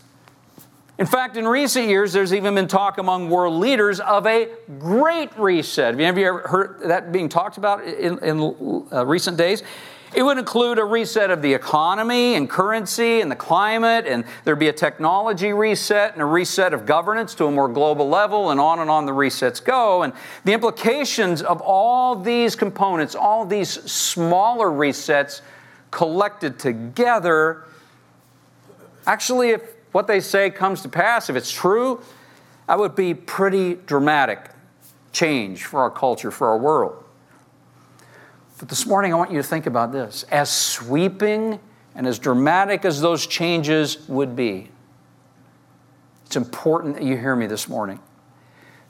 In 0.96 1.06
fact, 1.06 1.36
in 1.36 1.46
recent 1.46 1.88
years, 1.88 2.12
there's 2.12 2.32
even 2.32 2.54
been 2.54 2.68
talk 2.68 2.98
among 2.98 3.28
world 3.28 3.58
leaders 3.58 3.98
of 3.98 4.26
a 4.26 4.48
great 4.78 5.36
reset. 5.36 5.98
Have 5.98 6.16
you 6.16 6.26
ever 6.26 6.38
heard 6.40 6.80
that 6.84 7.10
being 7.10 7.28
talked 7.28 7.56
about 7.56 7.82
in, 7.82 8.18
in 8.20 8.86
uh, 8.92 9.04
recent 9.04 9.36
days? 9.36 9.64
It 10.14 10.22
would 10.22 10.38
include 10.38 10.78
a 10.78 10.84
reset 10.84 11.32
of 11.32 11.42
the 11.42 11.52
economy 11.52 12.36
and 12.36 12.48
currency 12.48 13.20
and 13.20 13.28
the 13.28 13.34
climate, 13.36 14.06
and 14.06 14.24
there'd 14.44 14.60
be 14.60 14.68
a 14.68 14.72
technology 14.72 15.52
reset 15.52 16.12
and 16.12 16.22
a 16.22 16.24
reset 16.24 16.72
of 16.72 16.86
governance 16.86 17.34
to 17.34 17.46
a 17.46 17.50
more 17.50 17.68
global 17.68 18.08
level, 18.08 18.50
and 18.50 18.60
on 18.60 18.78
and 18.78 18.88
on 18.88 19.06
the 19.06 19.12
resets 19.12 19.62
go. 19.62 20.04
And 20.04 20.12
the 20.44 20.52
implications 20.52 21.42
of 21.42 21.60
all 21.60 22.14
these 22.14 22.54
components, 22.54 23.16
all 23.16 23.44
these 23.44 23.70
smaller 23.90 24.68
resets 24.68 25.40
collected 25.90 26.60
together, 26.60 27.64
actually, 29.08 29.50
if 29.50 29.73
what 29.94 30.08
they 30.08 30.18
say 30.18 30.50
comes 30.50 30.80
to 30.82 30.88
pass, 30.88 31.30
if 31.30 31.36
it's 31.36 31.52
true, 31.52 32.02
that 32.66 32.78
would 32.78 32.96
be 32.96 33.14
pretty 33.14 33.74
dramatic 33.74 34.50
change 35.12 35.64
for 35.64 35.78
our 35.80 35.90
culture, 35.90 36.32
for 36.32 36.48
our 36.48 36.58
world. 36.58 37.04
But 38.58 38.68
this 38.68 38.86
morning, 38.86 39.12
I 39.12 39.16
want 39.16 39.30
you 39.30 39.36
to 39.36 39.46
think 39.46 39.66
about 39.66 39.92
this. 39.92 40.24
As 40.32 40.50
sweeping 40.50 41.60
and 41.94 42.08
as 42.08 42.18
dramatic 42.18 42.84
as 42.84 43.00
those 43.00 43.24
changes 43.28 44.08
would 44.08 44.34
be, 44.34 44.68
it's 46.26 46.34
important 46.34 46.96
that 46.96 47.04
you 47.04 47.16
hear 47.16 47.36
me 47.36 47.46
this 47.46 47.68
morning. 47.68 48.00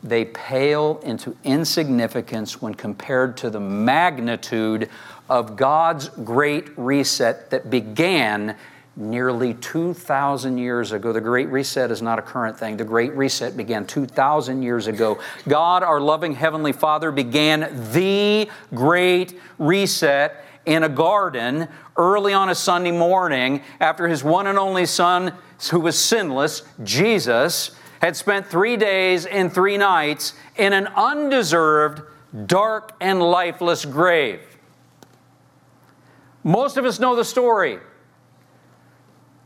They 0.02 0.24
pale 0.24 1.00
into 1.02 1.36
insignificance 1.44 2.62
when 2.62 2.74
compared 2.74 3.36
to 3.38 3.50
the 3.50 3.60
magnitude 3.60 4.88
of 5.28 5.56
God's 5.56 6.08
great 6.08 6.78
reset 6.78 7.50
that 7.50 7.68
began 7.68 8.56
nearly 8.96 9.54
2,000 9.54 10.58
years 10.58 10.92
ago. 10.92 11.12
The 11.12 11.20
Great 11.20 11.48
Reset 11.48 11.90
is 11.90 12.00
not 12.00 12.18
a 12.18 12.22
current 12.22 12.58
thing. 12.58 12.76
The 12.76 12.84
Great 12.84 13.12
Reset 13.14 13.56
began 13.56 13.86
2,000 13.86 14.62
years 14.62 14.86
ago. 14.86 15.18
God, 15.48 15.82
our 15.82 16.00
loving 16.00 16.32
Heavenly 16.32 16.72
Father, 16.72 17.10
began 17.10 17.92
the 17.92 18.48
Great 18.74 19.40
Reset 19.58 20.44
in 20.66 20.84
a 20.84 20.88
garden 20.88 21.68
early 21.96 22.32
on 22.32 22.48
a 22.48 22.54
Sunday 22.54 22.92
morning 22.92 23.62
after 23.80 24.08
His 24.08 24.22
one 24.22 24.46
and 24.46 24.58
only 24.58 24.86
Son, 24.86 25.32
who 25.70 25.80
was 25.80 25.98
sinless, 25.98 26.62
Jesus, 26.82 27.72
had 28.00 28.16
spent 28.16 28.46
three 28.46 28.76
days 28.76 29.26
and 29.26 29.52
three 29.52 29.76
nights 29.76 30.34
in 30.56 30.72
an 30.72 30.86
undeserved, 30.88 32.02
dark, 32.46 32.92
and 33.00 33.20
lifeless 33.20 33.84
grave. 33.84 34.40
Most 36.42 36.76
of 36.76 36.84
us 36.84 37.00
know 37.00 37.16
the 37.16 37.24
story. 37.24 37.78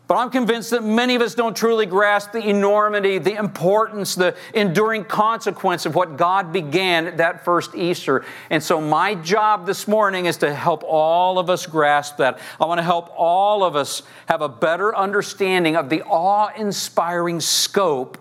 But 0.08 0.16
I'm 0.16 0.30
convinced 0.30 0.70
that 0.70 0.82
many 0.82 1.16
of 1.16 1.20
us 1.20 1.34
don't 1.34 1.54
truly 1.54 1.84
grasp 1.84 2.32
the 2.32 2.40
enormity, 2.40 3.18
the 3.18 3.34
importance, 3.34 4.14
the 4.14 4.34
enduring 4.54 5.04
consequence 5.04 5.84
of 5.84 5.94
what 5.94 6.16
God 6.16 6.50
began 6.50 7.18
that 7.18 7.44
first 7.44 7.74
Easter. 7.74 8.24
And 8.48 8.62
so, 8.62 8.80
my 8.80 9.14
job 9.14 9.66
this 9.66 9.86
morning 9.86 10.24
is 10.24 10.38
to 10.38 10.54
help 10.54 10.82
all 10.82 11.38
of 11.38 11.50
us 11.50 11.66
grasp 11.66 12.16
that. 12.16 12.38
I 12.58 12.64
want 12.64 12.78
to 12.78 12.84
help 12.84 13.12
all 13.14 13.62
of 13.62 13.76
us 13.76 14.02
have 14.26 14.40
a 14.40 14.48
better 14.48 14.96
understanding 14.96 15.76
of 15.76 15.90
the 15.90 16.02
awe 16.04 16.52
inspiring 16.56 17.38
scope 17.40 18.16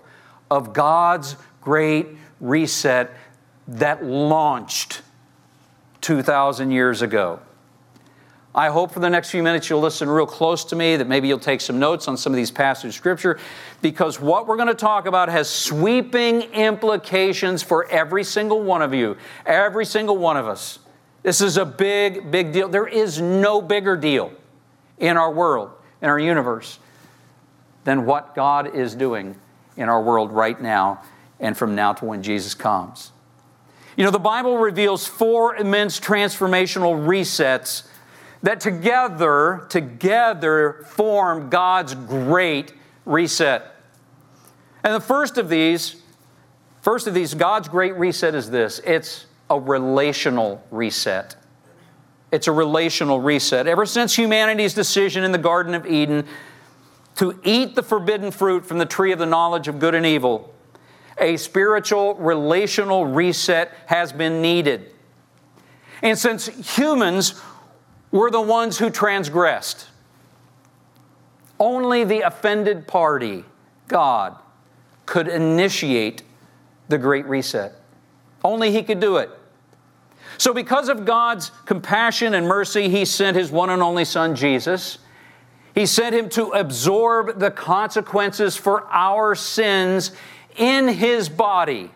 of 0.52 0.74
God's 0.74 1.38
great 1.62 2.08
reset 2.42 3.14
that 3.70 4.04
launched 4.04 5.04
2,000 6.02 6.72
years 6.72 7.02
ago. 7.02 7.40
I 8.58 8.70
hope 8.70 8.92
for 8.92 9.00
the 9.00 9.10
next 9.10 9.30
few 9.30 9.44
minutes 9.44 9.70
you'll 9.70 9.82
listen 9.82 10.10
real 10.10 10.26
close 10.26 10.66
to 10.66 10.76
me, 10.76 10.96
that 10.96 11.08
maybe 11.08 11.28
you'll 11.28 11.38
take 11.38 11.62
some 11.62 11.78
notes 11.78 12.08
on 12.08 12.18
some 12.18 12.34
of 12.34 12.38
these 12.38 12.50
passages 12.50 12.96
of 12.96 12.98
Scripture, 12.98 13.40
because 13.84 14.20
what 14.20 14.48
we're 14.48 14.56
going 14.56 14.68
to 14.68 14.74
talk 14.74 15.06
about 15.06 15.30
has 15.30 15.48
sweeping 15.48 16.42
implications 16.42 17.62
for 17.62 17.88
every 17.90 18.24
single 18.24 18.64
one 18.64 18.82
of 18.82 18.96
you, 18.96 19.16
every 19.46 19.86
single 19.86 20.18
one 20.18 20.38
of 20.38 20.48
us. 20.48 20.80
This 21.22 21.40
is 21.40 21.58
a 21.58 21.66
big, 21.66 22.32
big 22.32 22.52
deal. 22.52 22.68
There 22.68 22.88
is 22.88 23.22
no 23.22 23.62
bigger 23.62 23.96
deal 23.96 24.32
in 24.98 25.18
our 25.18 25.32
world, 25.32 25.70
in 26.02 26.10
our 26.10 26.18
universe, 26.18 26.80
than 27.84 28.08
what 28.08 28.34
God 28.34 28.76
is 28.76 28.96
doing 28.96 29.36
in 29.76 29.88
our 29.88 30.02
world 30.02 30.32
right 30.32 30.60
now 30.60 31.04
and 31.40 31.56
from 31.56 31.76
now 31.76 31.94
to 31.94 32.06
when 32.06 32.24
Jesus 32.24 32.56
comes. 32.56 33.12
You 33.96 34.04
know, 34.04 34.10
the 34.12 34.18
Bible 34.18 34.58
reveals 34.58 35.06
four 35.06 35.56
immense 35.56 36.00
transformational 36.00 37.06
resets 37.06 37.84
that 38.44 38.60
together, 38.60 39.66
together 39.70 40.86
form 40.90 41.50
God's 41.50 41.96
great 41.96 42.74
reset. 43.06 43.76
And 44.84 44.94
the 44.94 45.00
first 45.00 45.38
of 45.38 45.50
these, 45.50 46.02
first 46.82 47.08
of 47.08 47.14
these, 47.14 47.34
God's 47.34 47.68
great 47.68 47.96
reset 47.96 48.36
is 48.36 48.50
this 48.50 48.80
it's 48.86 49.26
a 49.50 49.60
relational 49.60 50.64
reset. 50.72 51.36
It's 52.32 52.48
a 52.48 52.52
relational 52.52 53.22
reset. 53.22 53.68
Ever 53.68 53.86
since 53.86 54.18
humanity's 54.18 54.74
decision 54.74 55.24
in 55.24 55.32
the 55.32 55.38
Garden 55.38 55.74
of 55.74 55.86
Eden 55.86 56.26
to 57.16 57.40
eat 57.44 57.76
the 57.76 57.84
forbidden 57.84 58.32
fruit 58.32 58.66
from 58.66 58.78
the 58.78 58.86
tree 58.86 59.12
of 59.12 59.20
the 59.20 59.26
knowledge 59.26 59.68
of 59.68 59.80
good 59.80 59.96
and 59.96 60.06
evil, 60.06 60.54
a 61.18 61.38
spiritual 61.38 62.16
relational 62.16 63.06
reset 63.06 63.74
has 63.88 64.12
been 64.12 64.42
needed. 64.42 64.94
And 66.02 66.18
since 66.18 66.48
humans 66.78 67.42
were 68.18 68.32
the 68.32 68.42
ones 68.42 68.78
who 68.78 68.90
transgressed. 68.90 69.88
Only 71.60 72.04
the 72.04 72.22
offended 72.22 72.88
party, 72.88 73.46
God, 73.88 74.36
could 75.06 75.28
initiate 75.28 76.24
the 76.90 76.98
Great 76.98 77.26
Reset. 77.26 77.74
Only 78.44 78.72
He 78.72 78.84
could 78.84 79.00
do 79.00 79.18
it. 79.18 79.30
So, 80.38 80.54
because 80.54 80.90
of 80.90 81.06
God's 81.06 81.52
compassion 81.66 82.34
and 82.34 82.48
mercy, 82.48 82.90
He 82.90 83.06
sent 83.06 83.38
His 83.38 83.52
one 83.52 83.70
and 83.70 83.82
only 83.82 84.06
Son, 84.06 84.36
Jesus. 84.36 85.00
He 85.74 85.86
sent 85.86 86.16
Him 86.16 86.30
to 86.30 86.52
absorb 86.52 87.40
the 87.40 87.52
consequences 87.52 88.56
for 88.56 88.86
our 88.92 89.36
sins 89.36 90.12
in 90.56 90.88
His 90.88 91.30
body 91.30 91.92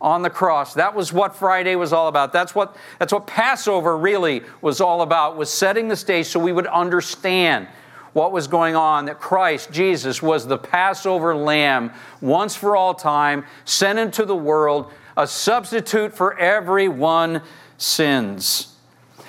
on 0.00 0.22
the 0.22 0.30
cross. 0.30 0.74
That 0.74 0.94
was 0.94 1.12
what 1.12 1.34
Friday 1.34 1.74
was 1.76 1.92
all 1.92 2.08
about. 2.08 2.32
That's 2.32 2.54
what, 2.54 2.76
that's 2.98 3.12
what 3.12 3.26
Passover 3.26 3.96
really 3.96 4.42
was 4.60 4.80
all 4.80 5.02
about, 5.02 5.36
was 5.36 5.50
setting 5.50 5.88
the 5.88 5.96
stage 5.96 6.26
so 6.26 6.38
we 6.40 6.52
would 6.52 6.66
understand 6.66 7.68
what 8.12 8.32
was 8.32 8.46
going 8.46 8.74
on, 8.74 9.06
that 9.06 9.20
Christ, 9.20 9.70
Jesus, 9.70 10.22
was 10.22 10.46
the 10.46 10.56
Passover 10.56 11.34
lamb 11.34 11.92
once 12.22 12.56
for 12.56 12.74
all 12.74 12.94
time, 12.94 13.44
sent 13.66 13.98
into 13.98 14.24
the 14.24 14.36
world, 14.36 14.90
a 15.18 15.26
substitute 15.26 16.14
for 16.14 16.38
everyone's 16.38 17.40
sins. 17.76 18.74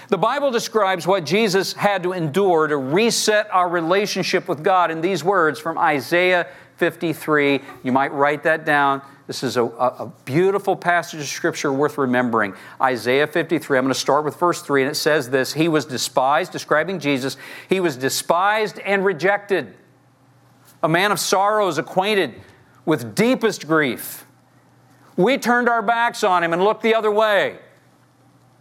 The 0.10 0.18
Bible 0.18 0.52
describes 0.52 1.06
what 1.06 1.26
Jesus 1.26 1.74
had 1.74 2.04
to 2.04 2.14
endure 2.14 2.68
to 2.68 2.78
reset 2.78 3.50
our 3.52 3.68
relationship 3.68 4.48
with 4.48 4.64
God 4.64 4.90
in 4.90 5.02
these 5.02 5.22
words 5.22 5.60
from 5.60 5.78
Isaiah 5.78 6.48
53. 6.78 7.62
You 7.84 7.92
might 7.92 8.12
write 8.14 8.44
that 8.44 8.66
down. 8.66 9.02
This 9.28 9.44
is 9.44 9.58
a, 9.58 9.66
a, 9.66 10.12
beautiful 10.24 10.78
passage 10.78 11.20
of 11.20 11.28
scripture 11.28 11.74
worth 11.74 11.98
remembering. 11.98 12.54
Isaiah 12.82 13.28
53. 13.28 13.78
I'm 13.78 13.84
going 13.84 13.94
to 13.94 14.00
start 14.00 14.24
with 14.24 14.38
verse 14.40 14.62
3, 14.62 14.84
and 14.84 14.92
it 14.92 14.96
says 14.96 15.30
this 15.30 15.54
He 15.54 15.68
was 15.68 15.86
despised, 15.86 16.54
describing 16.54 17.00
Jesus. 17.00 17.36
He 17.68 17.82
was 17.82 17.98
despised 17.98 18.80
and 18.80 19.04
rejected, 19.04 19.76
a 20.82 20.88
man 20.88 21.12
of 21.12 21.20
sorrows, 21.20 21.78
acquainted 21.78 22.36
with 22.86 23.16
deepest 23.16 23.68
grief. 23.68 24.26
We 25.18 25.38
turned 25.38 25.68
our 25.68 25.82
backs 25.82 26.24
on 26.24 26.44
him 26.44 26.54
and 26.54 26.64
looked 26.64 26.84
the 26.84 26.96
other 26.96 27.12
way. 27.12 27.58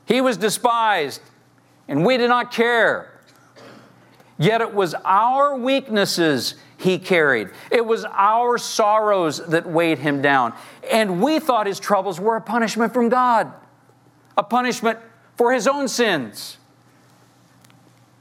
He 0.07 0.21
was 0.21 0.37
despised, 0.37 1.21
and 1.87 2.05
we 2.05 2.17
did 2.17 2.29
not 2.29 2.51
care. 2.51 3.13
Yet 4.39 4.61
it 4.61 4.75
was 4.75 4.95
our 5.05 5.57
weaknesses 5.57 6.57
he 6.79 6.99
carried. 6.99 7.51
It 7.71 7.85
was 7.85 8.05
our 8.05 8.59
sorrows 8.59 9.45
that 9.47 9.67
weighed 9.67 9.99
him 9.99 10.21
down. 10.21 10.55
And 10.91 11.23
we 11.23 11.39
thought 11.39 11.67
his 11.67 11.81
troubles 11.81 12.21
were 12.21 12.37
a 12.37 12.41
punishment 12.41 12.93
from 12.93 13.09
God, 13.09 13.53
a 14.37 14.43
punishment 14.43 14.99
for 15.37 15.53
his 15.53 15.67
own 15.67 15.89
sins. 15.89 16.59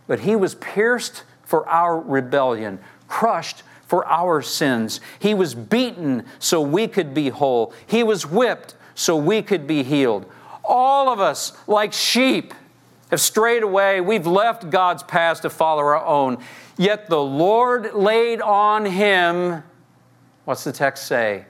But 0.07 0.21
he 0.21 0.35
was 0.35 0.55
pierced 0.55 1.23
for 1.43 1.67
our 1.67 1.99
rebellion, 1.99 2.79
crushed 3.07 3.63
for 3.87 4.05
our 4.07 4.41
sins. 4.41 4.99
He 5.19 5.33
was 5.33 5.53
beaten 5.53 6.25
so 6.39 6.61
we 6.61 6.87
could 6.87 7.13
be 7.13 7.29
whole. 7.29 7.73
He 7.85 8.03
was 8.03 8.25
whipped 8.25 8.75
so 8.95 9.15
we 9.15 9.41
could 9.41 9.67
be 9.67 9.83
healed. 9.83 10.25
All 10.63 11.09
of 11.09 11.19
us, 11.19 11.53
like 11.67 11.93
sheep, 11.93 12.53
have 13.11 13.21
strayed 13.21 13.61
away. 13.61 14.01
We've 14.01 14.25
left 14.25 14.69
God's 14.69 15.03
path 15.03 15.41
to 15.41 15.49
follow 15.49 15.83
our 15.83 16.03
own. 16.03 16.39
Yet 16.78 17.07
the 17.09 17.21
Lord 17.21 17.93
laid 17.93 18.41
on 18.41 18.86
him, 18.86 19.63
what's 20.43 20.63
the 20.63 20.71
text 20.71 21.07
say? 21.07 21.45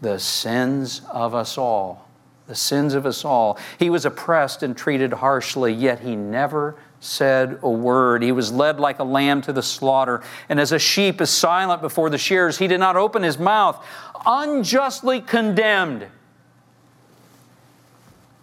The 0.00 0.18
sins 0.18 1.02
of 1.10 1.34
us 1.34 1.58
all. 1.58 2.08
The 2.46 2.54
sins 2.54 2.94
of 2.94 3.04
us 3.04 3.24
all. 3.24 3.58
He 3.78 3.90
was 3.90 4.06
oppressed 4.06 4.62
and 4.62 4.76
treated 4.76 5.12
harshly, 5.12 5.72
yet 5.72 6.00
he 6.00 6.16
never 6.16 6.76
said 6.98 7.58
a 7.62 7.70
word. 7.70 8.22
He 8.22 8.32
was 8.32 8.50
led 8.50 8.80
like 8.80 8.98
a 8.98 9.04
lamb 9.04 9.42
to 9.42 9.52
the 9.52 9.62
slaughter, 9.62 10.22
and 10.48 10.58
as 10.58 10.72
a 10.72 10.78
sheep 10.78 11.20
is 11.20 11.30
silent 11.30 11.82
before 11.82 12.10
the 12.10 12.18
shears, 12.18 12.58
he 12.58 12.66
did 12.66 12.80
not 12.80 12.96
open 12.96 13.22
his 13.22 13.38
mouth. 13.38 13.84
Unjustly 14.26 15.20
condemned, 15.20 16.06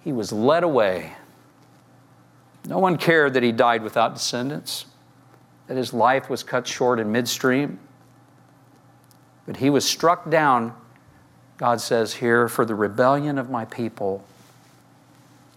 he 0.04 0.12
was 0.12 0.32
led 0.32 0.64
away. 0.64 1.14
No 2.68 2.80
one 2.80 2.98
cared 2.98 3.34
that 3.34 3.44
he 3.44 3.52
died 3.52 3.84
without 3.84 4.14
descendants 4.14 4.86
that 5.68 5.78
his 5.78 5.94
life 5.94 6.30
was 6.30 6.44
cut 6.44 6.68
short 6.68 7.00
in 7.00 7.12
midstream. 7.12 7.80
But 9.46 9.58
he 9.58 9.70
was 9.70 9.86
struck 9.86 10.30
down, 10.30 10.74
God 11.58 11.80
says 11.82 12.16
here, 12.16 12.48
for 12.48 12.66
the 12.66 12.76
rebellion 12.76 13.38
of 13.38 13.50
my 13.50 13.66
people. 13.66 14.26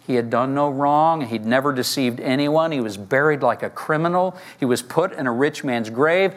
He 0.06 0.16
had 0.16 0.30
done 0.30 0.54
no 0.54 0.68
wrong. 0.68 1.22
He'd 1.26 1.44
never 1.44 1.72
deceived 1.72 2.18
anyone. 2.20 2.72
He 2.72 2.80
was 2.80 2.96
buried 2.96 3.42
like 3.42 3.62
a 3.62 3.70
criminal. 3.70 4.36
He 4.58 4.64
was 4.64 4.82
put 4.82 5.12
in 5.12 5.26
a 5.26 5.32
rich 5.32 5.62
man's 5.62 5.90
grave. 5.90 6.34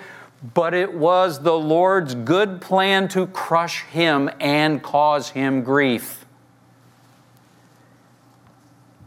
But 0.53 0.73
it 0.73 0.93
was 0.93 1.41
the 1.41 1.57
Lord's 1.57 2.15
good 2.15 2.59
plan 2.61 3.07
to 3.09 3.27
crush 3.27 3.83
him 3.83 4.29
and 4.39 4.83
cause 4.83 5.29
him 5.29 5.63
grief. 5.63 6.25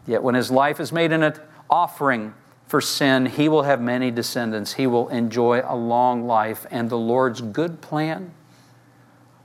Yet 0.07 0.23
when 0.23 0.35
his 0.35 0.49
life 0.49 0.79
is 0.79 0.91
made 0.91 1.11
an 1.11 1.33
offering, 1.69 2.33
for 2.67 2.81
sin, 2.81 3.25
he 3.25 3.47
will 3.47 3.63
have 3.63 3.81
many 3.81 4.11
descendants. 4.11 4.73
He 4.73 4.87
will 4.87 5.07
enjoy 5.07 5.63
a 5.65 5.75
long 5.75 6.27
life, 6.27 6.65
and 6.69 6.89
the 6.89 6.97
Lord's 6.97 7.39
good 7.39 7.81
plan 7.81 8.31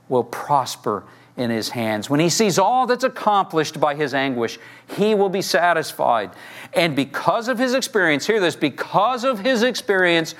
will 0.09 0.25
prosper 0.25 1.05
in 1.37 1.49
his 1.49 1.69
hands. 1.69 2.09
When 2.09 2.19
he 2.19 2.29
sees 2.29 2.59
all 2.59 2.85
that's 2.85 3.05
accomplished 3.05 3.79
by 3.79 3.95
his 3.95 4.13
anguish, 4.13 4.59
he 4.87 5.15
will 5.15 5.29
be 5.29 5.41
satisfied. 5.41 6.31
And 6.73 6.95
because 6.97 7.47
of 7.47 7.57
his 7.57 7.73
experience, 7.73 8.27
hear 8.27 8.41
this, 8.41 8.57
because 8.57 9.23
of 9.23 9.39
his 9.39 9.63
experience, 9.63 10.35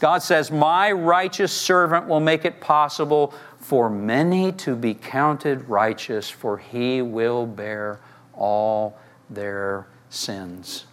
God 0.00 0.18
says, 0.18 0.50
My 0.50 0.90
righteous 0.90 1.52
servant 1.52 2.08
will 2.08 2.20
make 2.20 2.44
it 2.44 2.60
possible 2.60 3.32
for 3.58 3.88
many 3.88 4.52
to 4.52 4.74
be 4.74 4.92
counted 4.92 5.68
righteous, 5.68 6.28
for 6.28 6.58
he 6.58 7.00
will 7.00 7.46
bear 7.46 8.00
all 8.34 8.98
their 9.30 9.86
sins. 10.10 10.84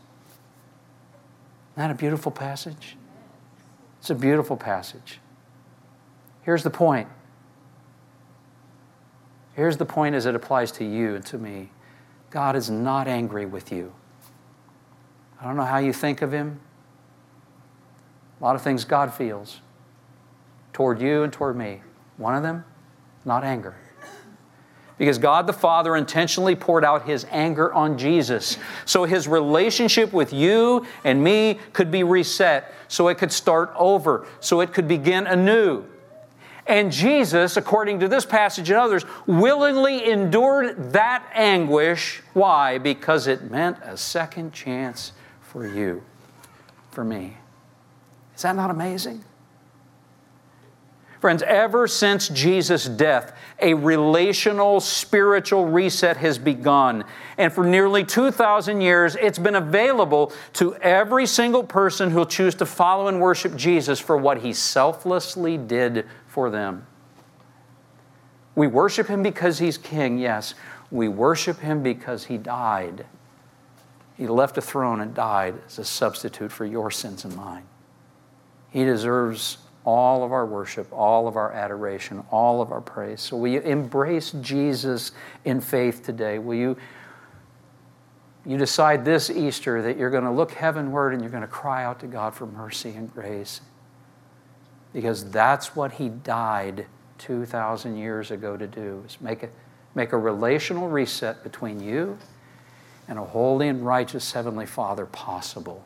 Isn't 1.73 1.87
that 1.87 1.91
a 1.91 1.95
beautiful 1.95 2.31
passage? 2.31 2.97
It's 3.99 4.09
a 4.09 4.15
beautiful 4.15 4.57
passage. 4.57 5.19
Here's 6.43 6.63
the 6.63 6.69
point. 6.69 7.07
Here's 9.53 9.77
the 9.77 9.85
point 9.85 10.15
as 10.15 10.25
it 10.25 10.35
applies 10.35 10.71
to 10.73 10.85
you 10.85 11.15
and 11.15 11.25
to 11.27 11.37
me 11.37 11.69
God 12.29 12.55
is 12.55 12.69
not 12.69 13.07
angry 13.07 13.45
with 13.45 13.71
you. 13.71 13.93
I 15.39 15.45
don't 15.45 15.57
know 15.57 15.65
how 15.65 15.79
you 15.79 15.93
think 15.93 16.21
of 16.21 16.31
Him. 16.31 16.59
A 18.39 18.43
lot 18.43 18.55
of 18.55 18.61
things 18.61 18.85
God 18.85 19.13
feels 19.13 19.59
toward 20.73 21.01
you 21.01 21.23
and 21.23 21.31
toward 21.31 21.55
me. 21.55 21.81
One 22.17 22.35
of 22.35 22.43
them, 22.43 22.63
not 23.25 23.43
anger 23.43 23.75
because 25.01 25.17
God 25.17 25.47
the 25.47 25.53
Father 25.53 25.95
intentionally 25.95 26.55
poured 26.55 26.85
out 26.85 27.07
His 27.07 27.25
anger 27.31 27.73
on 27.73 27.97
Jesus. 27.97 28.59
So 28.85 29.05
His 29.05 29.27
relationship 29.27 30.13
with 30.13 30.31
you 30.31 30.85
and 31.03 31.23
me 31.23 31.57
could 31.73 31.89
be 31.89 32.03
reset, 32.03 32.71
so 32.87 33.07
it 33.07 33.17
could 33.17 33.31
start 33.31 33.73
over, 33.75 34.27
so 34.41 34.61
it 34.61 34.73
could 34.73 34.87
begin 34.87 35.25
anew. 35.25 35.85
And 36.67 36.91
Jesus, 36.91 37.57
according 37.57 37.99
to 38.01 38.07
this 38.07 38.27
passage 38.27 38.69
and 38.69 38.77
others, 38.77 39.03
willingly 39.25 40.07
endured 40.07 40.93
that 40.93 41.27
anguish. 41.33 42.21
Why? 42.33 42.77
Because 42.77 43.25
it 43.25 43.49
meant 43.49 43.79
a 43.81 43.97
second 43.97 44.53
chance 44.53 45.13
for 45.41 45.65
you, 45.65 46.03
for 46.91 47.03
me. 47.03 47.37
Is 48.35 48.43
that 48.43 48.55
not 48.55 48.69
amazing? 48.69 49.23
Friends, 51.21 51.43
ever 51.43 51.87
since 51.87 52.29
Jesus' 52.29 52.85
death, 52.85 53.37
a 53.59 53.75
relational, 53.75 54.79
spiritual 54.79 55.67
reset 55.67 56.17
has 56.17 56.39
begun. 56.39 57.03
And 57.37 57.53
for 57.53 57.63
nearly 57.63 58.03
2,000 58.03 58.81
years, 58.81 59.15
it's 59.15 59.37
been 59.37 59.53
available 59.53 60.33
to 60.53 60.73
every 60.77 61.27
single 61.27 61.63
person 61.63 62.09
who'll 62.09 62.25
choose 62.25 62.55
to 62.55 62.65
follow 62.65 63.07
and 63.07 63.21
worship 63.21 63.55
Jesus 63.55 63.99
for 63.99 64.17
what 64.17 64.39
he 64.39 64.51
selflessly 64.51 65.59
did 65.59 66.07
for 66.25 66.49
them. 66.49 66.87
We 68.55 68.65
worship 68.65 69.05
him 69.05 69.21
because 69.21 69.59
he's 69.59 69.77
king, 69.77 70.17
yes. 70.17 70.55
We 70.89 71.07
worship 71.07 71.59
him 71.59 71.83
because 71.83 72.25
he 72.25 72.39
died. 72.39 73.05
He 74.17 74.25
left 74.25 74.57
a 74.57 74.61
throne 74.61 74.99
and 74.99 75.13
died 75.13 75.53
as 75.67 75.77
a 75.77 75.85
substitute 75.85 76.51
for 76.51 76.65
your 76.65 76.89
sins 76.89 77.25
and 77.25 77.35
mine. 77.35 77.67
He 78.71 78.83
deserves 78.83 79.59
all 79.85 80.23
of 80.23 80.31
our 80.31 80.45
worship, 80.45 80.87
all 80.91 81.27
of 81.27 81.35
our 81.35 81.51
adoration, 81.51 82.23
all 82.31 82.61
of 82.61 82.71
our 82.71 82.81
praise. 82.81 83.21
So, 83.21 83.37
will 83.37 83.47
you 83.47 83.61
embrace 83.61 84.31
Jesus 84.41 85.11
in 85.43 85.59
faith 85.61 86.03
today? 86.03 86.37
Will 86.39 86.55
you, 86.55 86.77
you 88.45 88.57
decide 88.57 89.03
this 89.03 89.29
Easter 89.29 89.81
that 89.81 89.97
you're 89.97 90.09
going 90.09 90.23
to 90.23 90.31
look 90.31 90.51
heavenward 90.51 91.13
and 91.13 91.21
you're 91.21 91.31
going 91.31 91.41
to 91.41 91.47
cry 91.47 91.83
out 91.83 91.99
to 92.01 92.07
God 92.07 92.35
for 92.35 92.45
mercy 92.45 92.91
and 92.91 93.11
grace? 93.13 93.61
Because 94.93 95.29
that's 95.31 95.75
what 95.75 95.93
He 95.93 96.09
died 96.09 96.85
2,000 97.17 97.97
years 97.97 98.29
ago 98.29 98.57
to 98.57 98.67
do, 98.67 99.03
is 99.07 99.19
make 99.19 99.43
a, 99.43 99.49
make 99.95 100.13
a 100.13 100.17
relational 100.17 100.89
reset 100.89 101.43
between 101.43 101.79
you 101.79 102.17
and 103.07 103.17
a 103.17 103.23
holy 103.23 103.67
and 103.67 103.85
righteous 103.85 104.31
Heavenly 104.31 104.65
Father 104.65 105.05
possible. 105.07 105.83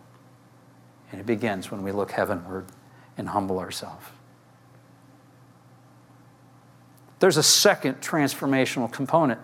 And 1.12 1.22
it 1.22 1.26
begins 1.26 1.72
when 1.72 1.82
we 1.82 1.92
look 1.92 2.12
heavenward 2.12 2.66
and 3.18 3.30
humble 3.30 3.60
ourselves. 3.60 4.06
There's 7.20 7.38
a 7.38 7.44
second 7.44 8.02
transformational 8.02 8.92
component 8.92 9.40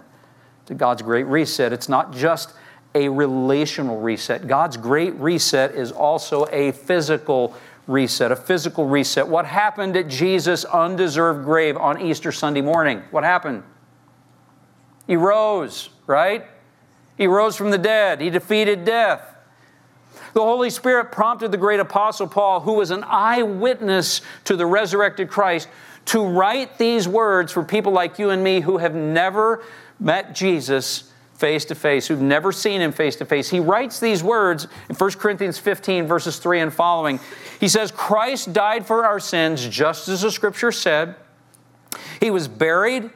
to 0.66 0.74
God's 0.74 1.02
great 1.02 1.26
reset. 1.26 1.74
It's 1.74 1.90
not 1.90 2.14
just 2.14 2.54
a 2.94 3.08
relational 3.10 4.00
reset. 4.02 4.48
God's 4.48 4.78
great 4.78 5.14
reset 5.16 5.74
is 5.76 5.92
also 5.92 6.46
a 6.52 6.74
physical 6.74 7.56
reset, 7.88 8.32
a 8.32 8.36
physical 8.36 8.86
reset. 8.86 9.28
What 9.28 9.46
happened 9.46 9.96
at 9.96 10.08
Jesus' 10.08 10.66
undeserved 10.66 11.46
grave 11.46 11.78
on 11.78 12.02
Easter 12.02 12.32
Sunday 12.32 12.62
morning? 12.62 13.02
What 13.12 13.24
happened? 13.24 13.64
He 15.08 15.16
rose, 15.16 15.90
right? 16.08 16.46
He 17.18 17.28
rose 17.28 17.56
from 17.56 17.72
the 17.72 17.78
dead. 17.78 18.22
He 18.22 18.30
defeated 18.30 18.86
death. 18.86 19.31
The 20.34 20.42
Holy 20.42 20.70
Spirit 20.70 21.12
prompted 21.12 21.52
the 21.52 21.58
great 21.58 21.80
apostle 21.80 22.28
Paul, 22.28 22.62
who 22.62 22.74
was 22.74 22.92
an 22.92 23.04
eyewitness 23.06 24.22
to 24.46 24.56
the 24.56 24.66
resurrected 24.66 25.30
Christ, 25.30 25.68
to 26.06 26.26
write 26.26 26.78
these 26.78 27.08
words 27.08 27.52
for 27.52 27.64
people 27.64 27.92
like 27.92 28.18
you 28.20 28.30
and 28.30 28.44
me 28.44 28.62
who 28.62 28.78
have 28.78 28.96
never 28.96 29.64
met 30.00 30.34
Jesus 30.34 31.12
face 31.34 31.66
to 31.66 31.76
face, 31.76 32.08
who've 32.08 32.22
never 32.22 32.52
seen 32.52 32.82
him 32.82 32.92
face 32.92 33.16
to 33.16 33.26
face. 33.26 33.50
He 33.50 33.60
writes 33.60 34.00
these 34.00 34.24
words 34.24 34.68
in 34.90 34.96
1 34.96 35.12
Corinthians 35.14 35.58
15, 35.58 36.06
verses 36.06 36.38
3 36.38 36.60
and 36.60 36.74
following. 36.74 37.20
He 37.60 37.68
says, 37.68 37.92
Christ 37.92 38.54
died 38.54 38.86
for 38.86 39.06
our 39.06 39.20
sins, 39.20 39.68
just 39.68 40.08
as 40.08 40.22
the 40.22 40.32
scripture 40.32 40.72
said, 40.72 41.16
He 42.20 42.30
was 42.30 42.48
buried 42.48 43.10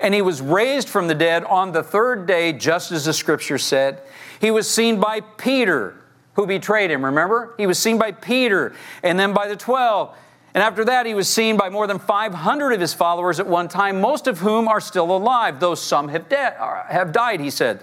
and 0.00 0.14
he 0.14 0.22
was 0.22 0.40
raised 0.40 0.88
from 0.88 1.08
the 1.08 1.14
dead 1.14 1.44
on 1.44 1.72
the 1.72 1.82
third 1.82 2.26
day, 2.26 2.52
just 2.52 2.92
as 2.92 3.04
the 3.04 3.12
scripture 3.12 3.58
said. 3.58 4.02
He 4.40 4.50
was 4.50 4.68
seen 4.68 5.00
by 5.00 5.20
Peter, 5.20 6.02
who 6.36 6.46
betrayed 6.46 6.90
him, 6.90 7.04
remember? 7.04 7.54
He 7.56 7.66
was 7.66 7.78
seen 7.78 7.98
by 7.98 8.12
Peter 8.12 8.74
and 9.02 9.18
then 9.18 9.32
by 9.32 9.48
the 9.48 9.56
12. 9.56 10.14
And 10.54 10.62
after 10.62 10.84
that, 10.84 11.06
he 11.06 11.14
was 11.14 11.28
seen 11.28 11.56
by 11.56 11.68
more 11.70 11.86
than 11.86 11.98
500 11.98 12.72
of 12.72 12.80
his 12.80 12.94
followers 12.94 13.40
at 13.40 13.46
one 13.46 13.68
time, 13.68 14.00
most 14.00 14.26
of 14.26 14.38
whom 14.38 14.68
are 14.68 14.80
still 14.80 15.14
alive, 15.14 15.60
though 15.60 15.74
some 15.74 16.08
have, 16.08 16.28
de- 16.28 16.84
have 16.88 17.12
died, 17.12 17.40
he 17.40 17.50
said. 17.50 17.80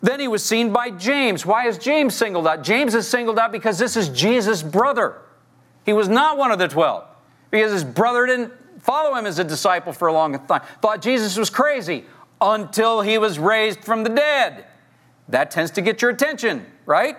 Then 0.00 0.20
he 0.20 0.28
was 0.28 0.44
seen 0.44 0.72
by 0.72 0.90
James. 0.90 1.44
Why 1.44 1.66
is 1.66 1.78
James 1.78 2.14
singled 2.14 2.46
out? 2.46 2.62
James 2.62 2.94
is 2.94 3.08
singled 3.08 3.38
out 3.38 3.50
because 3.50 3.78
this 3.78 3.96
is 3.96 4.08
Jesus' 4.08 4.62
brother. 4.62 5.16
He 5.84 5.92
was 5.92 6.08
not 6.08 6.38
one 6.38 6.52
of 6.52 6.58
the 6.58 6.68
12 6.68 7.04
because 7.50 7.72
his 7.72 7.84
brother 7.84 8.26
didn't 8.26 8.52
follow 8.80 9.14
him 9.14 9.26
as 9.26 9.38
a 9.38 9.44
disciple 9.44 9.92
for 9.92 10.08
a 10.08 10.12
long 10.12 10.38
time. 10.46 10.62
Thought 10.82 11.02
Jesus 11.02 11.36
was 11.36 11.50
crazy 11.50 12.04
until 12.40 13.00
he 13.00 13.18
was 13.18 13.38
raised 13.38 13.84
from 13.84 14.04
the 14.04 14.10
dead. 14.10 14.66
That 15.28 15.50
tends 15.50 15.72
to 15.72 15.82
get 15.82 16.02
your 16.02 16.12
attention, 16.12 16.66
right? 16.84 17.16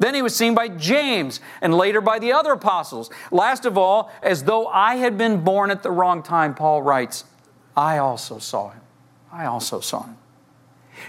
Then 0.00 0.14
he 0.14 0.22
was 0.22 0.34
seen 0.34 0.54
by 0.54 0.68
James 0.68 1.40
and 1.60 1.74
later 1.74 2.00
by 2.00 2.18
the 2.18 2.32
other 2.32 2.52
apostles. 2.52 3.10
Last 3.30 3.66
of 3.66 3.78
all, 3.78 4.10
as 4.22 4.44
though 4.44 4.66
I 4.66 4.96
had 4.96 5.16
been 5.16 5.44
born 5.44 5.70
at 5.70 5.82
the 5.82 5.90
wrong 5.90 6.22
time, 6.22 6.54
Paul 6.54 6.82
writes, 6.82 7.24
I 7.76 7.98
also 7.98 8.38
saw 8.38 8.70
him. 8.70 8.80
I 9.30 9.44
also 9.44 9.80
saw 9.80 10.04
him. 10.04 10.16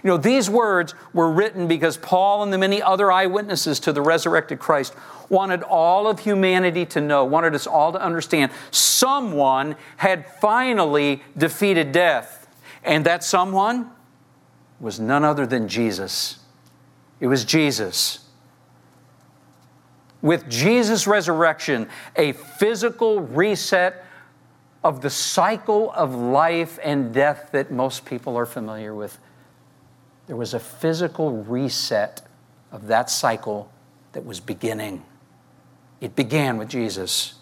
You 0.03 0.09
know, 0.09 0.17
these 0.17 0.49
words 0.49 0.93
were 1.13 1.31
written 1.31 1.67
because 1.67 1.97
Paul 1.97 2.43
and 2.43 2.51
the 2.51 2.57
many 2.57 2.81
other 2.81 3.11
eyewitnesses 3.11 3.79
to 3.81 3.93
the 3.93 4.01
resurrected 4.01 4.59
Christ 4.59 4.93
wanted 5.29 5.63
all 5.63 6.07
of 6.07 6.19
humanity 6.19 6.85
to 6.87 7.01
know, 7.01 7.23
wanted 7.23 7.55
us 7.55 7.65
all 7.65 7.93
to 7.93 8.01
understand 8.01 8.51
someone 8.71 9.77
had 9.97 10.25
finally 10.39 11.23
defeated 11.37 11.93
death. 11.93 12.47
And 12.83 13.05
that 13.05 13.23
someone 13.23 13.91
was 14.81 14.99
none 14.99 15.23
other 15.23 15.45
than 15.45 15.69
Jesus. 15.69 16.39
It 17.21 17.27
was 17.27 17.45
Jesus. 17.45 18.20
With 20.21 20.49
Jesus' 20.49 21.07
resurrection, 21.07 21.89
a 22.15 22.33
physical 22.33 23.21
reset 23.21 24.05
of 24.83 25.01
the 25.01 25.09
cycle 25.09 25.91
of 25.91 26.13
life 26.15 26.79
and 26.83 27.13
death 27.13 27.49
that 27.51 27.71
most 27.71 28.05
people 28.05 28.37
are 28.37 28.45
familiar 28.45 28.93
with. 28.93 29.17
There 30.27 30.35
was 30.35 30.53
a 30.53 30.59
physical 30.59 31.43
reset 31.43 32.21
of 32.71 32.87
that 32.87 33.09
cycle 33.09 33.71
that 34.13 34.25
was 34.25 34.39
beginning. 34.39 35.03
It 35.99 36.15
began 36.15 36.57
with 36.57 36.69
Jesus. 36.69 37.35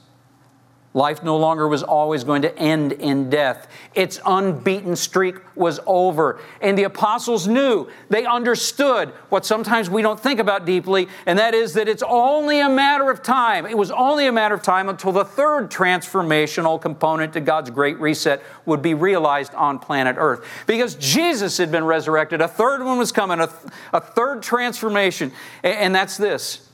Life 0.95 1.21
no 1.21 1.37
longer 1.37 1.67
was 1.67 1.83
always 1.83 2.23
going 2.23 2.41
to 2.41 2.57
end 2.57 2.93
in 2.93 3.29
death. 3.29 3.67
Its 3.93 4.19
unbeaten 4.25 4.95
streak 4.95 5.35
was 5.55 5.79
over. 5.85 6.39
And 6.61 6.75
the 6.75 6.83
apostles 6.83 7.47
knew, 7.47 7.87
they 8.09 8.25
understood 8.25 9.09
what 9.29 9.45
sometimes 9.45 9.87
we 9.87 10.01
don't 10.01 10.19
think 10.19 10.39
about 10.39 10.65
deeply, 10.65 11.07
and 11.27 11.37
that 11.37 11.53
is 11.53 11.73
that 11.73 11.87
it's 11.87 12.01
only 12.01 12.59
a 12.59 12.69
matter 12.69 13.11
of 13.11 13.21
time. 13.21 13.67
It 13.67 13.77
was 13.77 13.91
only 13.91 14.25
a 14.25 14.31
matter 14.31 14.55
of 14.55 14.63
time 14.63 14.89
until 14.89 15.11
the 15.11 15.23
third 15.23 15.69
transformational 15.69 16.81
component 16.81 17.33
to 17.33 17.39
God's 17.39 17.69
great 17.69 17.99
reset 17.99 18.41
would 18.65 18.81
be 18.81 18.95
realized 18.95 19.53
on 19.53 19.77
planet 19.77 20.15
Earth. 20.17 20.43
Because 20.65 20.95
Jesus 20.95 21.57
had 21.57 21.71
been 21.71 21.83
resurrected, 21.83 22.41
a 22.41 22.47
third 22.47 22.83
one 22.83 22.97
was 22.97 23.11
coming, 23.11 23.39
a, 23.39 23.49
a 23.93 24.01
third 24.01 24.41
transformation, 24.41 25.31
and 25.63 25.93
that's 25.93 26.17
this 26.17 26.65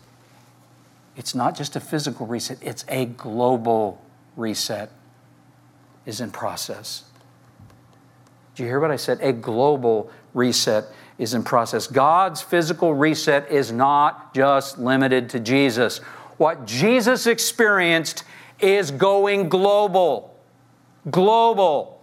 it's 1.18 1.34
not 1.34 1.56
just 1.56 1.76
a 1.76 1.80
physical 1.80 2.26
reset, 2.26 2.58
it's 2.62 2.84
a 2.90 3.06
global 3.06 4.05
reset 4.36 4.92
is 6.06 6.22
in 6.22 6.32
process. 6.32 7.04
Do 8.56 8.64
you 8.64 8.70
hear 8.70 8.80
what 8.80 8.92
I 8.92 8.96
said? 8.96 9.20
A 9.22 9.34
global 9.34 10.12
reset 10.34 10.86
is 11.18 11.34
in 11.34 11.44
process. 11.44 11.88
God's 11.88 12.42
physical 12.42 12.94
reset 12.94 13.52
is 13.52 13.72
not 13.72 14.34
just 14.34 14.78
limited 14.78 15.30
to 15.32 15.40
Jesus. 15.40 16.00
What 16.38 16.66
Jesus 16.66 17.28
experienced 17.28 18.24
is 18.60 18.92
going 18.92 19.50
global. 19.50 20.38
Global. 21.10 22.02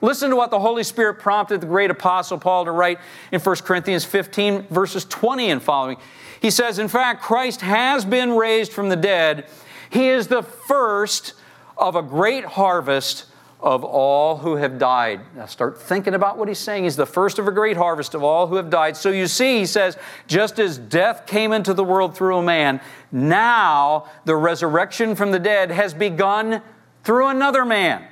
Listen 0.00 0.30
to 0.30 0.36
what 0.36 0.50
the 0.50 0.58
Holy 0.58 0.82
Spirit 0.82 1.20
prompted 1.20 1.60
the 1.60 1.66
great 1.66 1.90
apostle 1.90 2.36
Paul 2.36 2.64
to 2.64 2.72
write 2.72 2.98
in 3.30 3.40
1 3.40 3.56
Corinthians 3.56 4.04
15, 4.04 4.66
verses 4.68 5.04
20 5.04 5.50
and 5.50 5.62
following. 5.62 5.96
He 6.40 6.50
says, 6.50 6.80
In 6.80 6.88
fact, 6.88 7.22
Christ 7.22 7.60
has 7.60 8.04
been 8.04 8.32
raised 8.32 8.72
from 8.72 8.88
the 8.88 8.96
dead. 8.96 9.46
He 9.92 10.08
is 10.08 10.28
the 10.28 10.42
first 10.42 11.34
of 11.76 11.96
a 11.96 12.02
great 12.02 12.46
harvest 12.46 13.26
of 13.60 13.84
all 13.84 14.38
who 14.38 14.56
have 14.56 14.78
died. 14.78 15.20
Now 15.36 15.44
start 15.44 15.78
thinking 15.78 16.14
about 16.14 16.38
what 16.38 16.48
he's 16.48 16.58
saying. 16.58 16.84
He's 16.84 16.96
the 16.96 17.06
first 17.06 17.38
of 17.38 17.46
a 17.46 17.52
great 17.52 17.76
harvest 17.76 18.14
of 18.14 18.24
all 18.24 18.46
who 18.46 18.56
have 18.56 18.70
died. 18.70 18.96
So 18.96 19.10
you 19.10 19.26
see, 19.26 19.58
he 19.58 19.66
says, 19.66 19.98
just 20.26 20.58
as 20.58 20.78
death 20.78 21.26
came 21.26 21.52
into 21.52 21.74
the 21.74 21.84
world 21.84 22.16
through 22.16 22.38
a 22.38 22.42
man, 22.42 22.80
now 23.12 24.06
the 24.24 24.34
resurrection 24.34 25.14
from 25.14 25.30
the 25.30 25.38
dead 25.38 25.70
has 25.70 25.92
begun 25.92 26.62
through 27.04 27.28
another 27.28 27.66
man. 27.66 28.04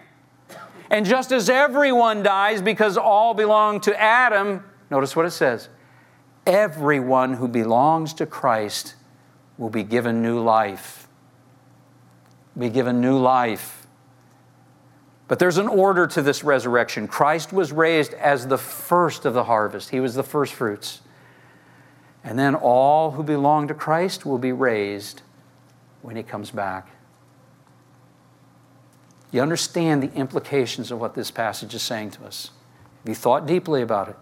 And 0.91 1.07
just 1.07 1.33
as 1.33 1.49
everyone 1.49 2.22
dies 2.22 2.61
because 2.61 2.99
all 2.99 3.33
belong 3.33 3.81
to 3.83 3.99
Adam, 3.99 4.64
notice 4.91 5.16
what 5.16 5.24
it 5.24 5.31
says 5.31 5.70
everyone 6.47 7.35
who 7.35 7.49
belongs 7.49 8.12
to 8.14 8.26
Christ 8.26 8.97
will 9.57 9.70
be 9.70 9.83
given 9.83 10.22
new 10.22 10.41
life. 10.41 10.99
Be 12.61 12.68
given 12.68 13.00
new 13.00 13.18
life. 13.18 13.86
But 15.28 15.38
there's 15.38 15.56
an 15.56 15.68
order 15.68 16.06
to 16.08 16.20
this 16.20 16.44
resurrection. 16.44 17.08
Christ 17.08 17.52
was 17.52 17.72
raised 17.72 18.12
as 18.14 18.46
the 18.46 18.58
first 18.58 19.24
of 19.24 19.32
the 19.32 19.44
harvest, 19.44 19.90
He 19.90 19.98
was 19.98 20.14
the 20.14 20.22
first 20.22 20.52
fruits. 20.52 21.00
And 22.22 22.38
then 22.38 22.54
all 22.54 23.12
who 23.12 23.22
belong 23.22 23.66
to 23.68 23.74
Christ 23.74 24.26
will 24.26 24.38
be 24.38 24.52
raised 24.52 25.22
when 26.02 26.16
He 26.16 26.22
comes 26.22 26.50
back. 26.50 26.88
You 29.32 29.40
understand 29.40 30.02
the 30.02 30.12
implications 30.12 30.90
of 30.90 31.00
what 31.00 31.14
this 31.14 31.30
passage 31.30 31.74
is 31.74 31.82
saying 31.82 32.11
to 32.12 32.26
us. 32.26 32.50
Have 32.98 33.08
you 33.08 33.14
thought 33.14 33.46
deeply 33.46 33.80
about 33.80 34.08
it? 34.08 34.16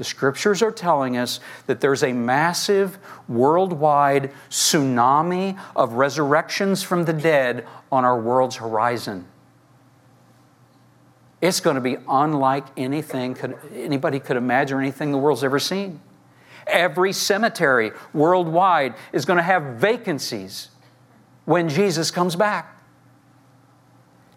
The 0.00 0.04
scriptures 0.04 0.62
are 0.62 0.70
telling 0.70 1.18
us 1.18 1.40
that 1.66 1.82
there's 1.82 2.02
a 2.02 2.14
massive 2.14 2.98
worldwide 3.28 4.32
tsunami 4.48 5.58
of 5.76 5.92
resurrections 5.92 6.82
from 6.82 7.04
the 7.04 7.12
dead 7.12 7.66
on 7.92 8.06
our 8.06 8.18
world's 8.18 8.56
horizon. 8.56 9.26
It's 11.42 11.60
going 11.60 11.74
to 11.74 11.82
be 11.82 11.98
unlike 12.08 12.64
anything 12.78 13.34
could, 13.34 13.58
anybody 13.74 14.20
could 14.20 14.38
imagine 14.38 14.78
or 14.78 14.80
anything 14.80 15.12
the 15.12 15.18
world's 15.18 15.44
ever 15.44 15.58
seen. 15.58 16.00
Every 16.66 17.12
cemetery 17.12 17.92
worldwide 18.14 18.94
is 19.12 19.26
going 19.26 19.36
to 19.36 19.42
have 19.42 19.62
vacancies 19.74 20.70
when 21.44 21.68
Jesus 21.68 22.10
comes 22.10 22.36
back 22.36 22.80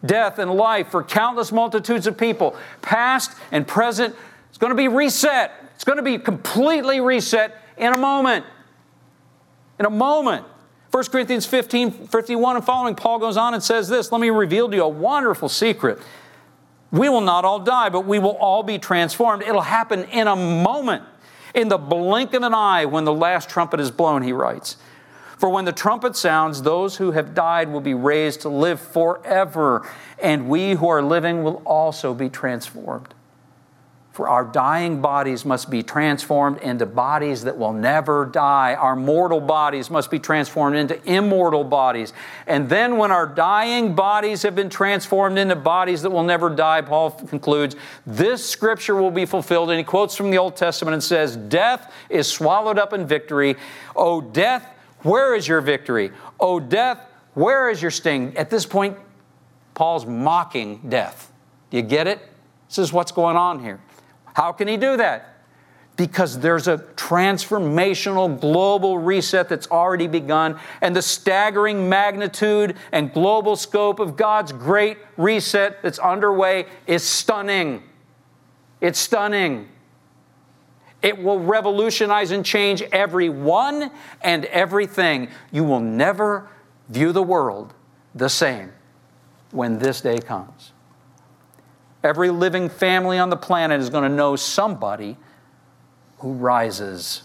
death 0.05 0.39
and 0.39 0.51
life 0.51 0.89
for 0.89 1.01
countless 1.01 1.53
multitudes 1.53 2.07
of 2.07 2.17
people, 2.17 2.57
past 2.81 3.31
and 3.53 3.65
present, 3.65 4.13
it's 4.53 4.59
going 4.59 4.69
to 4.69 4.75
be 4.75 4.87
reset. 4.87 5.51
It's 5.73 5.83
going 5.83 5.97
to 5.97 6.03
be 6.03 6.19
completely 6.19 7.01
reset 7.01 7.57
in 7.75 7.91
a 7.91 7.97
moment. 7.97 8.45
In 9.79 9.87
a 9.87 9.89
moment. 9.89 10.45
1 10.91 11.05
Corinthians 11.05 11.47
15, 11.47 11.89
51 11.89 12.57
and 12.57 12.63
following, 12.63 12.93
Paul 12.93 13.17
goes 13.17 13.35
on 13.35 13.55
and 13.55 13.63
says 13.63 13.89
this 13.89 14.11
Let 14.11 14.21
me 14.21 14.29
reveal 14.29 14.69
to 14.69 14.75
you 14.75 14.83
a 14.83 14.87
wonderful 14.87 15.49
secret. 15.49 15.97
We 16.91 17.09
will 17.09 17.21
not 17.21 17.45
all 17.45 17.61
die, 17.61 17.89
but 17.89 18.01
we 18.05 18.19
will 18.19 18.37
all 18.37 18.61
be 18.61 18.77
transformed. 18.77 19.41
It'll 19.41 19.61
happen 19.61 20.03
in 20.03 20.27
a 20.27 20.35
moment, 20.35 21.01
in 21.55 21.67
the 21.67 21.79
blink 21.79 22.35
of 22.35 22.43
an 22.43 22.53
eye, 22.53 22.85
when 22.85 23.05
the 23.05 23.11
last 23.11 23.49
trumpet 23.49 23.79
is 23.79 23.89
blown, 23.89 24.21
he 24.21 24.33
writes. 24.33 24.77
For 25.39 25.49
when 25.49 25.65
the 25.65 25.71
trumpet 25.71 26.15
sounds, 26.15 26.61
those 26.61 26.97
who 26.97 27.09
have 27.09 27.33
died 27.33 27.69
will 27.69 27.81
be 27.81 27.95
raised 27.95 28.41
to 28.41 28.49
live 28.49 28.79
forever, 28.79 29.89
and 30.21 30.47
we 30.47 30.73
who 30.73 30.87
are 30.89 31.01
living 31.01 31.43
will 31.43 31.63
also 31.65 32.13
be 32.13 32.29
transformed. 32.29 33.15
For 34.13 34.29
our 34.29 34.45
dying 34.45 35.01
bodies 35.01 35.43
must 35.43 35.71
be 35.71 35.81
transformed 35.81 36.59
into 36.59 36.85
bodies 36.85 37.45
that 37.45 37.57
will 37.57 37.73
never 37.73 38.27
die. 38.27 38.75
Our 38.75 38.95
mortal 38.95 39.41
bodies 39.41 39.89
must 39.89 40.11
be 40.11 40.19
transformed 40.19 40.75
into 40.75 41.03
immortal 41.11 41.63
bodies. 41.63 42.13
And 42.45 42.69
then, 42.69 42.97
when 42.97 43.11
our 43.11 43.25
dying 43.25 43.95
bodies 43.95 44.43
have 44.43 44.53
been 44.53 44.69
transformed 44.69 45.39
into 45.39 45.55
bodies 45.55 46.03
that 46.03 46.11
will 46.11 46.21
never 46.21 46.51
die, 46.51 46.81
Paul 46.81 47.09
concludes, 47.09 47.75
this 48.05 48.47
scripture 48.47 48.95
will 48.95 49.09
be 49.09 49.25
fulfilled. 49.25 49.71
And 49.71 49.79
he 49.79 49.83
quotes 49.83 50.15
from 50.15 50.29
the 50.29 50.37
Old 50.37 50.55
Testament 50.55 50.93
and 50.93 51.03
says, 51.03 51.35
Death 51.35 51.91
is 52.07 52.31
swallowed 52.31 52.77
up 52.77 52.93
in 52.93 53.07
victory. 53.07 53.55
O 53.95 54.21
death, 54.21 54.63
where 54.99 55.33
is 55.33 55.47
your 55.47 55.59
victory? 55.59 56.11
O 56.39 56.59
death, 56.59 56.99
where 57.33 57.67
is 57.67 57.81
your 57.81 57.89
sting? 57.89 58.37
At 58.37 58.51
this 58.51 58.67
point, 58.67 58.95
Paul's 59.73 60.05
mocking 60.05 60.87
death. 60.87 61.33
Do 61.71 61.77
you 61.77 61.83
get 61.83 62.05
it? 62.05 62.19
This 62.67 62.77
is 62.77 62.93
what's 62.93 63.11
going 63.11 63.37
on 63.37 63.59
here. 63.59 63.79
How 64.33 64.51
can 64.51 64.67
he 64.67 64.77
do 64.77 64.97
that? 64.97 65.33
because 65.95 66.39
there's 66.39 66.67
a 66.67 66.79
transformational 66.95 68.39
global 68.39 68.97
reset 68.97 69.47
that's 69.47 69.69
already 69.69 70.07
begun, 70.07 70.59
and 70.81 70.95
the 70.95 71.01
staggering 71.01 71.87
magnitude 71.87 72.75
and 72.91 73.13
global 73.13 73.55
scope 73.55 73.99
of 73.99 74.15
God's 74.15 74.51
great 74.51 74.97
reset 75.17 75.81
that's 75.83 75.99
underway 75.99 76.65
is 76.87 77.03
stunning. 77.03 77.83
It's 78.81 78.99
stunning. 78.99 79.69
It 81.01 81.21
will 81.21 81.39
revolutionize 81.39 82.31
and 82.31 82.45
change 82.45 82.81
everyone 82.81 83.91
and 84.21 84.45
everything. 84.45 85.29
You 85.51 85.63
will 85.63 85.81
never 85.81 86.49
view 86.89 87.11
the 87.11 87.23
world 87.23 87.73
the 88.15 88.29
same 88.29 88.71
when 89.51 89.79
this 89.79 90.01
day 90.01 90.17
comes. 90.17 90.71
Every 92.03 92.29
living 92.29 92.69
family 92.69 93.17
on 93.17 93.29
the 93.29 93.37
planet 93.37 93.79
is 93.79 93.89
going 93.89 94.03
to 94.03 94.15
know 94.15 94.35
somebody 94.35 95.17
who 96.19 96.33
rises 96.33 97.23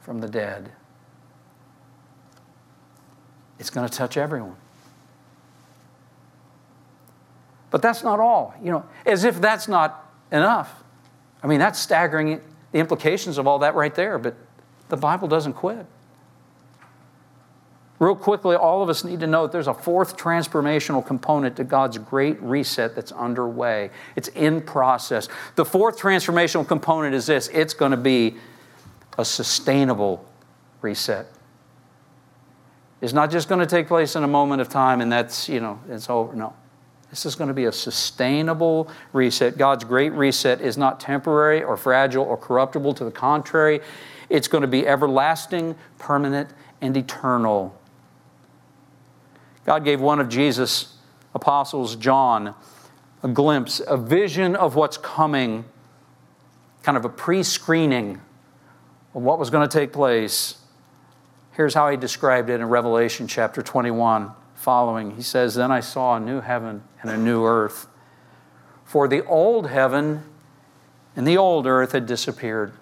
from 0.00 0.20
the 0.20 0.28
dead. 0.28 0.70
It's 3.58 3.70
going 3.70 3.88
to 3.88 3.96
touch 3.96 4.16
everyone. 4.16 4.56
But 7.70 7.82
that's 7.82 8.04
not 8.04 8.20
all, 8.20 8.54
you 8.62 8.70
know, 8.70 8.84
as 9.04 9.24
if 9.24 9.40
that's 9.40 9.66
not 9.66 10.08
enough. 10.30 10.84
I 11.42 11.48
mean, 11.48 11.58
that's 11.58 11.78
staggering 11.78 12.40
the 12.70 12.78
implications 12.78 13.38
of 13.38 13.48
all 13.48 13.58
that 13.60 13.74
right 13.74 13.94
there, 13.94 14.18
but 14.18 14.36
the 14.88 14.96
Bible 14.96 15.26
doesn't 15.26 15.54
quit. 15.54 15.84
Real 18.04 18.14
quickly, 18.14 18.54
all 18.54 18.82
of 18.82 18.90
us 18.90 19.02
need 19.02 19.20
to 19.20 19.26
know 19.26 19.44
that 19.44 19.52
there's 19.52 19.66
a 19.66 19.72
fourth 19.72 20.18
transformational 20.18 21.04
component 21.04 21.56
to 21.56 21.64
God's 21.64 21.96
great 21.96 22.38
reset 22.42 22.94
that's 22.94 23.12
underway. 23.12 23.88
It's 24.14 24.28
in 24.28 24.60
process. 24.60 25.26
The 25.54 25.64
fourth 25.64 25.98
transformational 25.98 26.68
component 26.68 27.14
is 27.14 27.24
this 27.24 27.48
it's 27.48 27.72
going 27.72 27.92
to 27.92 27.96
be 27.96 28.36
a 29.16 29.24
sustainable 29.24 30.22
reset. 30.82 31.28
It's 33.00 33.14
not 33.14 33.30
just 33.30 33.48
going 33.48 33.60
to 33.60 33.66
take 33.66 33.88
place 33.88 34.16
in 34.16 34.22
a 34.22 34.28
moment 34.28 34.60
of 34.60 34.68
time 34.68 35.00
and 35.00 35.10
that's, 35.10 35.48
you 35.48 35.60
know, 35.60 35.80
it's 35.88 36.10
over. 36.10 36.36
No. 36.36 36.52
This 37.08 37.24
is 37.24 37.34
going 37.34 37.48
to 37.48 37.54
be 37.54 37.64
a 37.64 37.72
sustainable 37.72 38.90
reset. 39.14 39.56
God's 39.56 39.84
great 39.84 40.12
reset 40.12 40.60
is 40.60 40.76
not 40.76 41.00
temporary 41.00 41.62
or 41.62 41.78
fragile 41.78 42.24
or 42.24 42.36
corruptible. 42.36 42.92
To 42.92 43.04
the 43.06 43.10
contrary, 43.10 43.80
it's 44.28 44.46
going 44.46 44.60
to 44.60 44.68
be 44.68 44.86
everlasting, 44.86 45.74
permanent, 45.98 46.50
and 46.82 46.94
eternal. 46.98 47.74
God 49.64 49.84
gave 49.84 50.00
one 50.00 50.20
of 50.20 50.28
Jesus' 50.28 50.96
apostles, 51.34 51.96
John, 51.96 52.54
a 53.22 53.28
glimpse, 53.28 53.80
a 53.86 53.96
vision 53.96 54.54
of 54.56 54.74
what's 54.74 54.98
coming, 54.98 55.64
kind 56.82 56.96
of 56.96 57.04
a 57.04 57.08
pre 57.08 57.42
screening 57.42 58.20
of 59.14 59.22
what 59.22 59.38
was 59.38 59.50
going 59.50 59.66
to 59.66 59.78
take 59.78 59.92
place. 59.92 60.56
Here's 61.52 61.74
how 61.74 61.88
he 61.88 61.96
described 61.96 62.50
it 62.50 62.60
in 62.60 62.66
Revelation 62.66 63.26
chapter 63.26 63.62
21 63.62 64.32
following. 64.54 65.12
He 65.16 65.22
says, 65.22 65.54
Then 65.54 65.70
I 65.70 65.80
saw 65.80 66.16
a 66.16 66.20
new 66.20 66.40
heaven 66.40 66.82
and 67.00 67.10
a 67.10 67.16
new 67.16 67.44
earth. 67.44 67.86
For 68.84 69.08
the 69.08 69.24
old 69.24 69.70
heaven 69.70 70.24
and 71.16 71.26
the 71.26 71.36
old 71.38 71.66
earth 71.66 71.92
had 71.92 72.06
disappeared, 72.06 72.72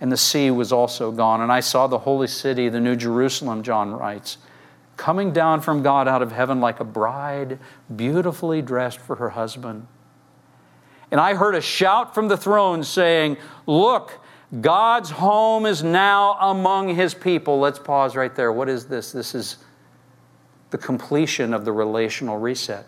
and 0.00 0.12
the 0.12 0.16
sea 0.16 0.50
was 0.50 0.72
also 0.72 1.10
gone. 1.10 1.40
And 1.40 1.50
I 1.50 1.60
saw 1.60 1.86
the 1.86 1.98
holy 1.98 2.28
city, 2.28 2.68
the 2.68 2.80
new 2.80 2.96
Jerusalem, 2.96 3.62
John 3.62 3.92
writes 3.92 4.38
coming 4.96 5.32
down 5.32 5.60
from 5.60 5.82
God 5.82 6.08
out 6.08 6.22
of 6.22 6.32
heaven 6.32 6.60
like 6.60 6.80
a 6.80 6.84
bride, 6.84 7.58
beautifully 7.94 8.62
dressed 8.62 8.98
for 8.98 9.16
her 9.16 9.30
husband. 9.30 9.86
And 11.10 11.20
I 11.20 11.34
heard 11.34 11.54
a 11.54 11.60
shout 11.60 12.14
from 12.14 12.28
the 12.28 12.36
throne 12.36 12.82
saying, 12.82 13.36
Look, 13.66 14.20
God's 14.60 15.10
home 15.10 15.66
is 15.66 15.82
now 15.82 16.34
among 16.34 16.94
his 16.94 17.14
people. 17.14 17.58
Let's 17.58 17.78
pause 17.78 18.14
right 18.14 18.34
there. 18.34 18.52
What 18.52 18.68
is 18.68 18.86
this? 18.86 19.12
This 19.12 19.34
is 19.34 19.58
the 20.70 20.78
completion 20.78 21.54
of 21.54 21.64
the 21.64 21.72
relational 21.72 22.38
reset, 22.38 22.86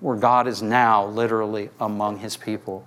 where 0.00 0.16
God 0.16 0.46
is 0.46 0.62
now 0.62 1.06
literally 1.06 1.70
among 1.80 2.18
his 2.18 2.36
people. 2.36 2.86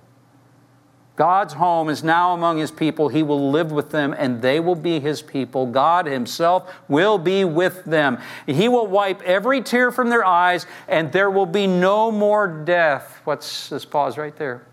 God's 1.16 1.54
home 1.54 1.88
is 1.88 2.04
now 2.04 2.34
among 2.34 2.58
his 2.58 2.70
people. 2.70 3.08
He 3.08 3.22
will 3.22 3.50
live 3.50 3.72
with 3.72 3.90
them 3.90 4.14
and 4.16 4.42
they 4.42 4.60
will 4.60 4.74
be 4.74 5.00
his 5.00 5.22
people. 5.22 5.66
God 5.66 6.04
himself 6.04 6.72
will 6.88 7.16
be 7.16 7.42
with 7.42 7.84
them. 7.84 8.18
He 8.46 8.68
will 8.68 8.86
wipe 8.86 9.22
every 9.22 9.62
tear 9.62 9.90
from 9.90 10.10
their 10.10 10.24
eyes 10.24 10.66
and 10.86 11.10
there 11.12 11.30
will 11.30 11.46
be 11.46 11.66
no 11.66 12.12
more 12.12 12.46
death. 12.46 13.22
What's 13.24 13.70
this 13.70 13.86
pause 13.86 14.18
right 14.18 14.36
there? 14.36 14.66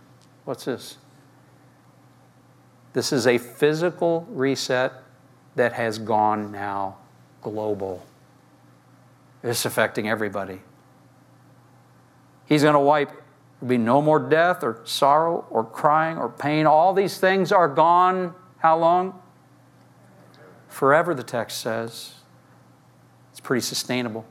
What's 0.43 0.65
this? 0.65 0.97
This 2.91 3.13
is 3.13 3.25
a 3.25 3.37
physical 3.37 4.27
reset 4.29 4.91
that 5.55 5.71
has 5.73 5.97
gone 5.97 6.51
now 6.51 6.97
global. 7.41 8.05
It's 9.43 9.65
affecting 9.65 10.09
everybody. 10.09 10.59
He's 12.45 12.63
going 12.63 12.73
to 12.73 12.79
wipe 12.79 13.22
There'll 13.64 13.70
be 13.70 13.78
no 13.78 14.01
more 14.01 14.20
death 14.20 14.61
or 14.61 14.82
sorrow 14.84 15.45
or 15.49 15.64
crying 15.64 16.18
or 16.18 16.28
pain. 16.28 16.66
All 16.66 16.93
these 16.93 17.18
things 17.18 17.49
are 17.49 17.70
gone. 17.70 18.36
How 18.57 18.78
long? 18.78 19.22
Forever, 20.68 21.16
the 21.16 21.24
text 21.24 21.61
says. 21.61 22.16
It's 23.32 23.39
pretty 23.39 23.61
sustainable. 23.61 24.26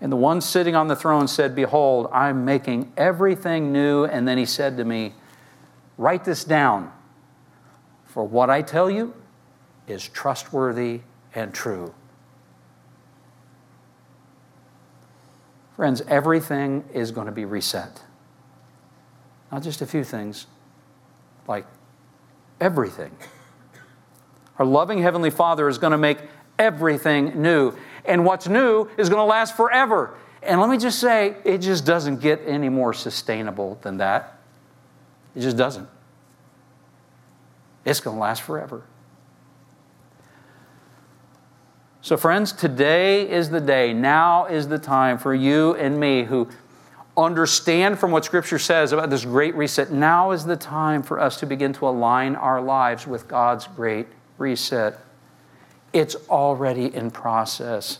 And 0.00 0.10
the 0.10 0.16
one 0.16 0.40
sitting 0.40 0.74
on 0.74 0.88
the 0.88 0.96
throne 0.96 1.28
said, 1.28 1.54
Behold, 1.54 2.08
I'm 2.14 2.46
making 2.46 2.94
everything 2.96 3.74
new. 3.74 4.06
And 4.06 4.26
then 4.26 4.38
he 4.38 4.46
said 4.46 4.78
to 4.78 4.84
me, 4.86 5.12
Write 5.98 6.24
this 6.24 6.44
down, 6.44 6.90
for 8.06 8.24
what 8.24 8.48
I 8.48 8.62
tell 8.62 8.90
you 8.90 9.12
is 9.86 10.08
trustworthy 10.08 11.02
and 11.34 11.52
true. 11.52 11.92
Friends, 15.80 16.02
everything 16.08 16.84
is 16.92 17.10
going 17.10 17.24
to 17.24 17.32
be 17.32 17.46
reset. 17.46 18.02
Not 19.50 19.62
just 19.62 19.80
a 19.80 19.86
few 19.86 20.04
things, 20.04 20.46
like 21.48 21.64
everything. 22.60 23.16
Our 24.58 24.66
loving 24.66 25.00
Heavenly 25.00 25.30
Father 25.30 25.70
is 25.70 25.78
going 25.78 25.92
to 25.92 25.96
make 25.96 26.18
everything 26.58 27.40
new. 27.40 27.72
And 28.04 28.26
what's 28.26 28.46
new 28.46 28.90
is 28.98 29.08
going 29.08 29.20
to 29.20 29.24
last 29.24 29.56
forever. 29.56 30.14
And 30.42 30.60
let 30.60 30.68
me 30.68 30.76
just 30.76 30.98
say, 30.98 31.36
it 31.44 31.62
just 31.62 31.86
doesn't 31.86 32.20
get 32.20 32.42
any 32.44 32.68
more 32.68 32.92
sustainable 32.92 33.78
than 33.80 33.96
that. 33.96 34.38
It 35.34 35.40
just 35.40 35.56
doesn't. 35.56 35.88
It's 37.86 38.00
going 38.00 38.18
to 38.18 38.20
last 38.20 38.42
forever. 38.42 38.82
So, 42.02 42.16
friends, 42.16 42.52
today 42.52 43.28
is 43.28 43.50
the 43.50 43.60
day. 43.60 43.92
Now 43.92 44.46
is 44.46 44.68
the 44.68 44.78
time 44.78 45.18
for 45.18 45.34
you 45.34 45.74
and 45.74 46.00
me 46.00 46.24
who 46.24 46.48
understand 47.14 47.98
from 47.98 48.10
what 48.10 48.24
Scripture 48.24 48.58
says 48.58 48.92
about 48.92 49.10
this 49.10 49.26
great 49.26 49.54
reset. 49.54 49.90
Now 49.90 50.30
is 50.30 50.46
the 50.46 50.56
time 50.56 51.02
for 51.02 51.20
us 51.20 51.38
to 51.40 51.46
begin 51.46 51.74
to 51.74 51.86
align 51.86 52.36
our 52.36 52.62
lives 52.62 53.06
with 53.06 53.28
God's 53.28 53.66
great 53.66 54.06
reset. 54.38 54.98
It's 55.92 56.16
already 56.30 56.94
in 56.94 57.10
process. 57.10 57.98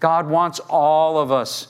God 0.00 0.26
wants 0.26 0.60
all 0.60 1.18
of 1.18 1.30
us, 1.30 1.68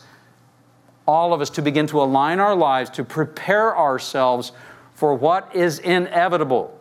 all 1.07 1.35
of 1.35 1.41
us, 1.41 1.51
to 1.51 1.63
begin 1.63 1.89
to 1.89 2.01
align 2.01 2.39
our 2.39 2.55
lives, 2.55 2.91
to 2.91 3.03
prepare 3.03 3.77
ourselves 3.77 4.53
for 4.95 5.15
what 5.15 5.55
is 5.55 5.81
inevitable. 5.81 6.79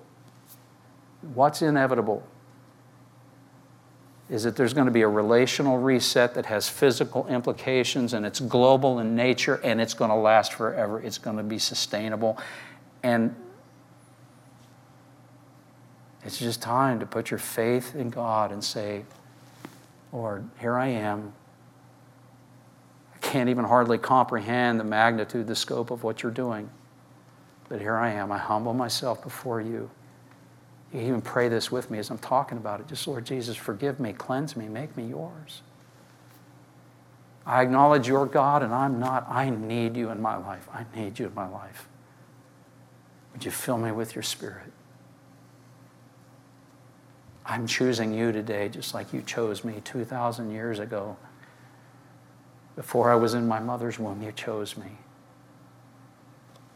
What's 1.34 1.64
inevitable? 1.64 2.24
Is 4.34 4.42
that 4.42 4.56
there's 4.56 4.74
going 4.74 4.88
to 4.88 4.92
be 4.92 5.04
a 5.04 5.08
relational 5.08 5.78
reset 5.78 6.34
that 6.34 6.48
has 6.48 6.68
physical 6.68 7.28
implications 7.28 8.16
and 8.16 8.26
it's 8.26 8.40
global 8.40 8.98
in 8.98 9.16
nature 9.16 9.62
and 9.64 9.80
it's 9.80 9.94
going 9.94 10.10
to 10.10 10.16
last 10.16 10.54
forever. 10.54 11.00
It's 11.00 11.20
going 11.20 11.38
to 11.38 11.44
be 11.44 11.60
sustainable. 11.60 12.40
And 13.04 13.36
it's 16.26 16.40
just 16.40 16.64
time 16.64 17.00
to 17.00 17.06
put 17.06 17.30
your 17.30 17.38
faith 17.38 17.96
in 17.96 18.10
God 18.10 18.52
and 18.52 18.64
say, 18.64 19.06
Lord, 20.12 20.50
here 20.60 20.80
I 20.80 20.88
am. 20.88 21.32
I 23.14 23.18
can't 23.20 23.50
even 23.50 23.66
hardly 23.66 24.00
comprehend 24.00 24.80
the 24.80 24.84
magnitude, 24.84 25.46
the 25.46 25.56
scope 25.56 25.92
of 25.92 26.04
what 26.04 26.24
you're 26.24 26.32
doing. 26.32 26.72
But 27.70 27.82
here 27.82 27.98
I 27.98 28.10
am. 28.14 28.32
I 28.32 28.40
humble 28.40 28.74
myself 28.74 29.22
before 29.22 29.62
you. 29.62 29.92
You 30.94 31.02
even 31.02 31.22
pray 31.22 31.50
this 31.50 31.72
with 31.72 31.90
me 31.90 31.98
as 31.98 32.12
I'm 32.12 32.20
talking 32.20 32.58
about 32.58 32.80
it. 32.80 32.88
Just, 32.88 33.08
Lord 33.08 33.26
Jesus, 33.26 33.56
forgive 33.58 34.00
me, 34.00 34.14
cleanse 34.14 34.56
me, 34.56 34.68
make 34.70 34.96
me 34.96 35.08
yours. 35.08 35.64
I 37.46 37.64
acknowledge 37.64 38.08
you're 38.08 38.28
God 38.28 38.62
and 38.62 38.74
I'm 38.74 39.00
not. 39.00 39.28
I 39.28 39.50
need 39.50 39.98
you 39.98 40.12
in 40.12 40.22
my 40.22 40.38
life. 40.38 40.68
I 40.72 40.86
need 40.96 41.18
you 41.18 41.26
in 41.26 41.34
my 41.34 41.48
life. 41.48 41.88
Would 43.34 43.44
you 43.44 43.52
fill 43.52 43.80
me 43.80 43.92
with 43.92 44.16
your 44.16 44.22
spirit? 44.22 44.72
I'm 47.46 47.68
choosing 47.68 48.14
you 48.14 48.32
today 48.32 48.70
just 48.70 48.94
like 48.94 49.12
you 49.12 49.22
chose 49.22 49.64
me 49.64 49.82
2,000 49.84 50.52
years 50.52 50.80
ago. 50.80 51.18
Before 52.76 53.12
I 53.12 53.16
was 53.16 53.34
in 53.34 53.48
my 53.48 53.60
mother's 53.60 54.00
womb, 54.00 54.22
you 54.22 54.32
chose 54.32 54.78
me. 54.78 54.98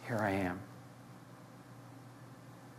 Here 0.06 0.20
I 0.20 0.32
am. 0.32 0.60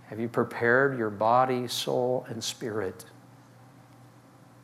Have 0.09 0.19
you 0.19 0.29
prepared 0.29 0.99
your 0.99 1.11
body, 1.11 1.69
soul, 1.69 2.25
and 2.29 2.43
spirit 2.43 3.05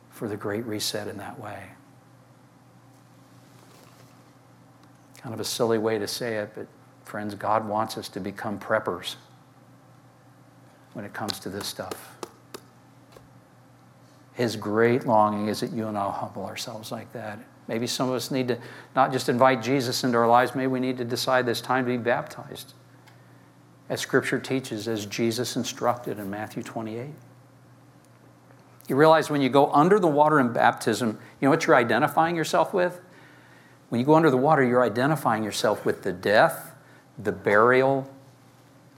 for 0.09 0.27
the 0.27 0.35
great 0.35 0.65
reset 0.65 1.07
in 1.07 1.17
that 1.17 1.39
way? 1.39 1.63
Kind 5.21 5.33
of 5.33 5.39
a 5.39 5.45
silly 5.45 5.77
way 5.77 5.99
to 5.99 6.07
say 6.07 6.37
it, 6.37 6.51
but 6.55 6.67
friends, 7.03 7.35
God 7.35 7.67
wants 7.67 7.95
us 7.97 8.09
to 8.09 8.19
become 8.19 8.59
preppers 8.59 9.15
when 10.93 11.05
it 11.05 11.13
comes 11.13 11.39
to 11.41 11.49
this 11.49 11.67
stuff. 11.67 12.17
His 14.33 14.55
great 14.55 15.05
longing 15.05 15.47
is 15.47 15.59
that 15.59 15.71
you 15.71 15.87
and 15.87 15.97
I 15.97 16.09
humble 16.09 16.45
ourselves 16.45 16.91
like 16.91 17.11
that. 17.13 17.39
Maybe 17.67 17.85
some 17.85 18.09
of 18.09 18.15
us 18.15 18.31
need 18.31 18.47
to 18.47 18.57
not 18.95 19.11
just 19.11 19.29
invite 19.29 19.61
Jesus 19.61 20.03
into 20.03 20.17
our 20.17 20.27
lives, 20.27 20.55
maybe 20.55 20.67
we 20.67 20.79
need 20.79 20.97
to 20.97 21.05
decide 21.05 21.45
this 21.45 21.61
time 21.61 21.85
to 21.85 21.91
be 21.91 21.97
baptized 21.97 22.73
as 23.89 24.01
Scripture 24.01 24.39
teaches, 24.39 24.87
as 24.87 25.05
Jesus 25.05 25.55
instructed 25.55 26.17
in 26.17 26.29
Matthew 26.29 26.63
28. 26.63 27.09
You 28.87 28.95
realize 28.95 29.29
when 29.29 29.41
you 29.41 29.49
go 29.49 29.71
under 29.71 29.99
the 29.99 30.07
water 30.07 30.39
in 30.39 30.53
baptism, 30.53 31.19
you 31.39 31.45
know 31.45 31.49
what 31.49 31.65
you're 31.65 31.75
identifying 31.75 32.35
yourself 32.35 32.73
with? 32.73 33.01
When 33.89 33.99
you 33.99 34.05
go 34.05 34.15
under 34.15 34.29
the 34.29 34.37
water, 34.37 34.63
you're 34.63 34.83
identifying 34.83 35.43
yourself 35.43 35.85
with 35.85 36.03
the 36.03 36.13
death, 36.13 36.75
the 37.17 37.31
burial 37.31 38.09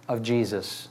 of 0.07 0.21
Jesus. 0.21 0.89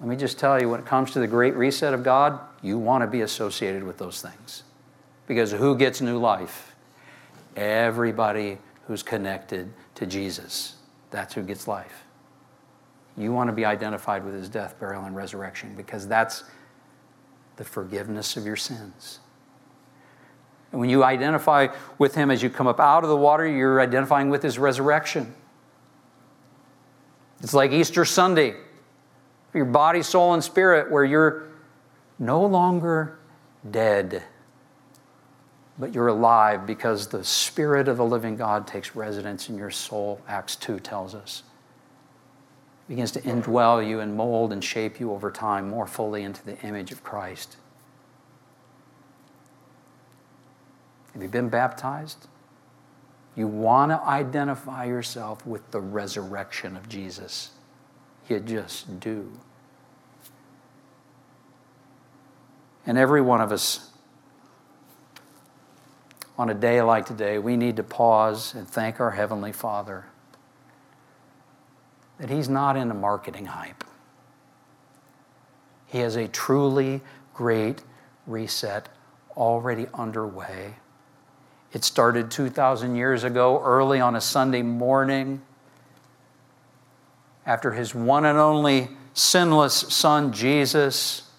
Let 0.00 0.08
me 0.08 0.16
just 0.16 0.38
tell 0.38 0.60
you, 0.60 0.68
when 0.68 0.80
it 0.80 0.86
comes 0.86 1.12
to 1.12 1.20
the 1.20 1.26
great 1.26 1.54
reset 1.54 1.94
of 1.94 2.02
God, 2.02 2.38
you 2.62 2.78
want 2.78 3.02
to 3.02 3.06
be 3.06 3.22
associated 3.22 3.82
with 3.82 3.98
those 3.98 4.20
things. 4.20 4.62
Because 5.26 5.52
who 5.52 5.76
gets 5.76 6.00
new 6.00 6.18
life? 6.18 6.74
Everybody 7.56 8.58
who's 8.86 9.02
connected 9.02 9.72
to 9.94 10.06
Jesus. 10.06 10.76
That's 11.14 11.32
who 11.32 11.42
gets 11.42 11.68
life. 11.68 12.06
You 13.16 13.32
want 13.32 13.48
to 13.48 13.52
be 13.52 13.64
identified 13.64 14.24
with 14.24 14.34
his 14.34 14.48
death, 14.48 14.80
burial, 14.80 15.04
and 15.04 15.14
resurrection 15.14 15.76
because 15.76 16.08
that's 16.08 16.42
the 17.54 17.62
forgiveness 17.62 18.36
of 18.36 18.44
your 18.44 18.56
sins. 18.56 19.20
And 20.72 20.80
when 20.80 20.90
you 20.90 21.04
identify 21.04 21.68
with 21.98 22.16
him 22.16 22.32
as 22.32 22.42
you 22.42 22.50
come 22.50 22.66
up 22.66 22.80
out 22.80 23.04
of 23.04 23.10
the 23.10 23.16
water, 23.16 23.46
you're 23.46 23.80
identifying 23.80 24.28
with 24.28 24.42
his 24.42 24.58
resurrection. 24.58 25.32
It's 27.40 27.54
like 27.54 27.70
Easter 27.70 28.04
Sunday 28.04 28.56
your 29.52 29.66
body, 29.66 30.02
soul, 30.02 30.34
and 30.34 30.42
spirit, 30.42 30.90
where 30.90 31.04
you're 31.04 31.46
no 32.18 32.44
longer 32.44 33.20
dead, 33.70 34.24
but 35.78 35.94
you're 35.94 36.08
alive 36.08 36.66
because 36.66 37.08
the 37.08 37.24
Spirit 37.24 37.88
of 37.88 37.96
the 37.96 38.04
living 38.04 38.36
God 38.36 38.66
takes 38.66 38.94
residence 38.94 39.48
in 39.48 39.58
your 39.58 39.70
soul, 39.70 40.20
Acts 40.28 40.56
2 40.56 40.78
tells 40.80 41.14
us. 41.14 41.42
It 42.86 42.92
begins 42.92 43.10
to 43.12 43.20
indwell 43.22 43.86
you 43.86 44.00
and 44.00 44.16
mold 44.16 44.52
and 44.52 44.62
shape 44.62 45.00
you 45.00 45.12
over 45.12 45.30
time 45.30 45.68
more 45.68 45.86
fully 45.86 46.22
into 46.22 46.44
the 46.44 46.60
image 46.60 46.92
of 46.92 47.02
Christ. 47.02 47.56
Have 51.14 51.22
you 51.22 51.28
been 51.28 51.48
baptized? 51.48 52.26
You 53.36 53.48
want 53.48 53.90
to 53.90 54.00
identify 54.02 54.84
yourself 54.84 55.44
with 55.46 55.70
the 55.70 55.80
resurrection 55.80 56.76
of 56.76 56.88
Jesus. 56.88 57.50
You 58.28 58.40
just 58.40 59.00
do. 59.00 59.32
And 62.86 62.98
every 62.98 63.20
one 63.20 63.40
of 63.40 63.50
us, 63.50 63.90
on 66.36 66.50
a 66.50 66.54
day 66.54 66.82
like 66.82 67.06
today, 67.06 67.38
we 67.38 67.56
need 67.56 67.76
to 67.76 67.82
pause 67.82 68.54
and 68.54 68.68
thank 68.68 69.00
our 69.00 69.12
Heavenly 69.12 69.52
Father 69.52 70.06
that 72.18 72.30
He's 72.30 72.48
not 72.48 72.76
in 72.76 72.90
a 72.90 72.94
marketing 72.94 73.46
hype. 73.46 73.84
He 75.86 75.98
has 75.98 76.16
a 76.16 76.26
truly 76.26 77.00
great 77.34 77.82
reset 78.26 78.88
already 79.36 79.86
underway. 79.94 80.74
It 81.72 81.84
started 81.84 82.30
2,000 82.30 82.96
years 82.96 83.24
ago, 83.24 83.60
early 83.62 84.00
on 84.00 84.14
a 84.16 84.20
Sunday 84.20 84.62
morning 84.62 85.42
after 87.46 87.72
his 87.72 87.94
one 87.94 88.24
and 88.24 88.38
only 88.38 88.88
sinless 89.12 89.74
son, 89.74 90.32
Jesus, 90.32 91.30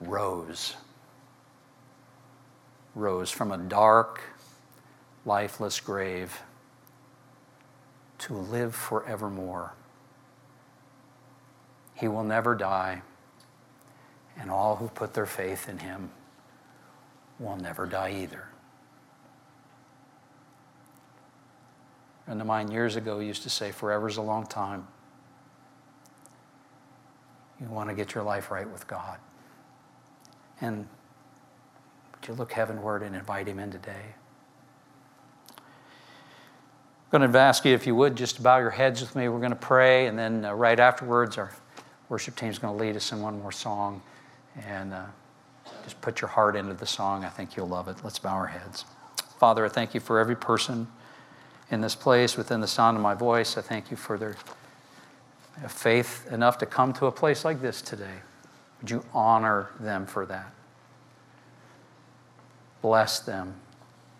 rose. 0.00 0.76
Rose 2.98 3.30
from 3.30 3.52
a 3.52 3.58
dark, 3.58 4.20
lifeless 5.24 5.78
grave 5.78 6.42
to 8.18 8.34
live 8.34 8.74
forevermore. 8.74 9.72
He 11.94 12.08
will 12.08 12.24
never 12.24 12.56
die, 12.56 13.02
and 14.36 14.50
all 14.50 14.76
who 14.76 14.88
put 14.88 15.14
their 15.14 15.26
faith 15.26 15.68
in 15.68 15.78
him 15.78 16.10
will 17.38 17.56
never 17.56 17.86
die 17.86 18.10
either. 18.20 18.48
A 22.22 22.24
friend 22.24 22.40
of 22.40 22.46
mine 22.48 22.70
years 22.70 22.96
ago 22.96 23.20
used 23.20 23.44
to 23.44 23.50
say, 23.50 23.70
Forever's 23.70 24.16
a 24.16 24.22
long 24.22 24.44
time. 24.44 24.88
You 27.60 27.68
want 27.68 27.90
to 27.90 27.94
get 27.94 28.14
your 28.14 28.24
life 28.24 28.50
right 28.50 28.68
with 28.68 28.88
God. 28.88 29.18
And 30.60 30.88
would 32.20 32.28
you 32.28 32.34
look 32.34 32.52
heavenward 32.52 33.02
and 33.02 33.14
invite 33.14 33.46
Him 33.46 33.58
in 33.58 33.70
today? 33.70 34.14
I'm 37.10 37.20
going 37.20 37.32
to 37.32 37.38
ask 37.38 37.64
you 37.64 37.74
if 37.74 37.86
you 37.86 37.94
would 37.94 38.16
just 38.16 38.42
bow 38.42 38.58
your 38.58 38.70
heads 38.70 39.00
with 39.00 39.16
me. 39.16 39.28
We're 39.28 39.38
going 39.38 39.50
to 39.50 39.56
pray, 39.56 40.06
and 40.06 40.18
then 40.18 40.44
uh, 40.44 40.52
right 40.52 40.78
afterwards, 40.78 41.38
our 41.38 41.52
worship 42.08 42.36
team 42.36 42.50
is 42.50 42.58
going 42.58 42.76
to 42.76 42.84
lead 42.84 42.96
us 42.96 43.12
in 43.12 43.22
one 43.22 43.40
more 43.40 43.52
song. 43.52 44.02
And 44.66 44.92
uh, 44.92 45.04
just 45.84 46.00
put 46.02 46.20
your 46.20 46.28
heart 46.28 46.56
into 46.56 46.74
the 46.74 46.86
song. 46.86 47.24
I 47.24 47.28
think 47.28 47.56
you'll 47.56 47.68
love 47.68 47.88
it. 47.88 47.96
Let's 48.02 48.18
bow 48.18 48.34
our 48.34 48.46
heads. 48.46 48.84
Father, 49.38 49.64
I 49.64 49.68
thank 49.68 49.94
you 49.94 50.00
for 50.00 50.18
every 50.18 50.36
person 50.36 50.88
in 51.70 51.80
this 51.80 51.94
place, 51.94 52.36
within 52.36 52.60
the 52.60 52.66
sound 52.66 52.96
of 52.96 53.02
my 53.02 53.14
voice. 53.14 53.56
I 53.56 53.60
thank 53.60 53.90
you 53.90 53.96
for 53.96 54.18
their 54.18 54.36
faith 55.68 56.30
enough 56.32 56.58
to 56.58 56.66
come 56.66 56.92
to 56.94 57.06
a 57.06 57.12
place 57.12 57.44
like 57.44 57.62
this 57.62 57.80
today. 57.80 58.16
Would 58.80 58.90
you 58.90 59.04
honor 59.14 59.70
them 59.80 60.06
for 60.06 60.26
that? 60.26 60.52
Bless 62.82 63.20
them. 63.20 63.54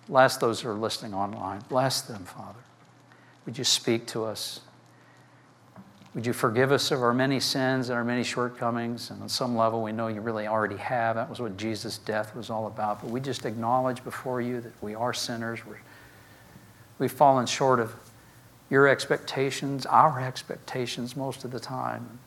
Bless 0.08 0.36
those 0.36 0.60
who 0.60 0.70
are 0.70 0.74
listening 0.74 1.14
online. 1.14 1.62
Bless 1.68 2.00
them, 2.00 2.24
Father. 2.24 2.58
Would 3.46 3.58
you 3.58 3.64
speak 3.64 4.06
to 4.08 4.24
us? 4.24 4.60
Would 6.14 6.26
you 6.26 6.32
forgive 6.32 6.72
us 6.72 6.90
of 6.90 7.02
our 7.02 7.12
many 7.12 7.38
sins 7.38 7.88
and 7.88 7.96
our 7.96 8.04
many 8.04 8.24
shortcomings? 8.24 9.10
And 9.10 9.22
on 9.22 9.28
some 9.28 9.56
level, 9.56 9.82
we 9.82 9.92
know 9.92 10.08
you 10.08 10.20
really 10.20 10.46
already 10.46 10.78
have. 10.78 11.16
That 11.16 11.28
was 11.30 11.40
what 11.40 11.56
Jesus' 11.56 11.98
death 11.98 12.34
was 12.34 12.50
all 12.50 12.66
about. 12.66 13.02
But 13.02 13.10
we 13.10 13.20
just 13.20 13.44
acknowledge 13.44 14.02
before 14.02 14.40
you 14.40 14.60
that 14.60 14.72
we 14.82 14.94
are 14.94 15.12
sinners. 15.12 15.64
We're 15.66 15.78
We've 16.98 17.12
fallen 17.12 17.46
short 17.46 17.78
of 17.78 17.94
your 18.70 18.88
expectations, 18.88 19.86
our 19.86 20.20
expectations 20.20 21.16
most 21.16 21.44
of 21.44 21.52
the 21.52 21.60
time. 21.60 22.18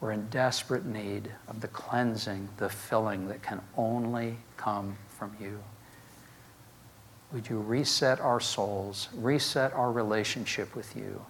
We're 0.00 0.12
in 0.12 0.28
desperate 0.28 0.84
need 0.84 1.30
of 1.48 1.60
the 1.60 1.68
cleansing, 1.68 2.50
the 2.58 2.68
filling 2.68 3.28
that 3.28 3.42
can 3.42 3.62
only 3.76 4.36
come 4.56 4.96
from 5.08 5.34
you. 5.40 5.58
Would 7.32 7.48
you 7.48 7.58
reset 7.58 8.20
our 8.20 8.40
souls, 8.40 9.08
reset 9.14 9.72
our 9.72 9.90
relationship 9.90 10.74
with 10.76 10.94
you, 10.94 11.24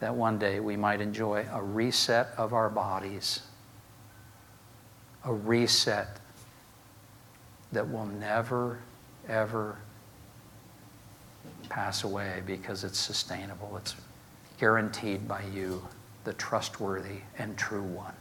that 0.00 0.14
one 0.14 0.38
day 0.38 0.60
we 0.60 0.76
might 0.76 1.00
enjoy 1.00 1.46
a 1.52 1.62
reset 1.62 2.28
of 2.36 2.52
our 2.52 2.70
bodies, 2.70 3.40
a 5.24 5.32
reset 5.32 6.18
that 7.72 7.90
will 7.90 8.06
never, 8.06 8.78
ever 9.28 9.76
pass 11.68 12.04
away 12.04 12.42
because 12.46 12.84
it's 12.84 12.98
sustainable. 12.98 13.76
It's 13.76 13.96
guaranteed 14.58 15.26
by 15.26 15.42
you, 15.52 15.86
the 16.24 16.32
trustworthy 16.34 17.20
and 17.38 17.56
true 17.58 17.82
one. 17.82 18.14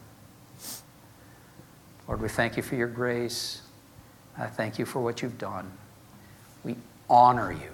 Lord, 2.08 2.22
we 2.22 2.28
thank 2.28 2.58
you 2.58 2.64
for 2.64 2.76
your 2.76 2.88
grace. 2.88 3.62
I 4.38 4.48
thank 4.48 4.80
you 4.80 4.86
for 4.86 5.00
what 5.00 5.22
you've 5.22 5.38
done. 5.38 5.72
We 6.64 6.76
honor 7.10 7.52
you, 7.52 7.72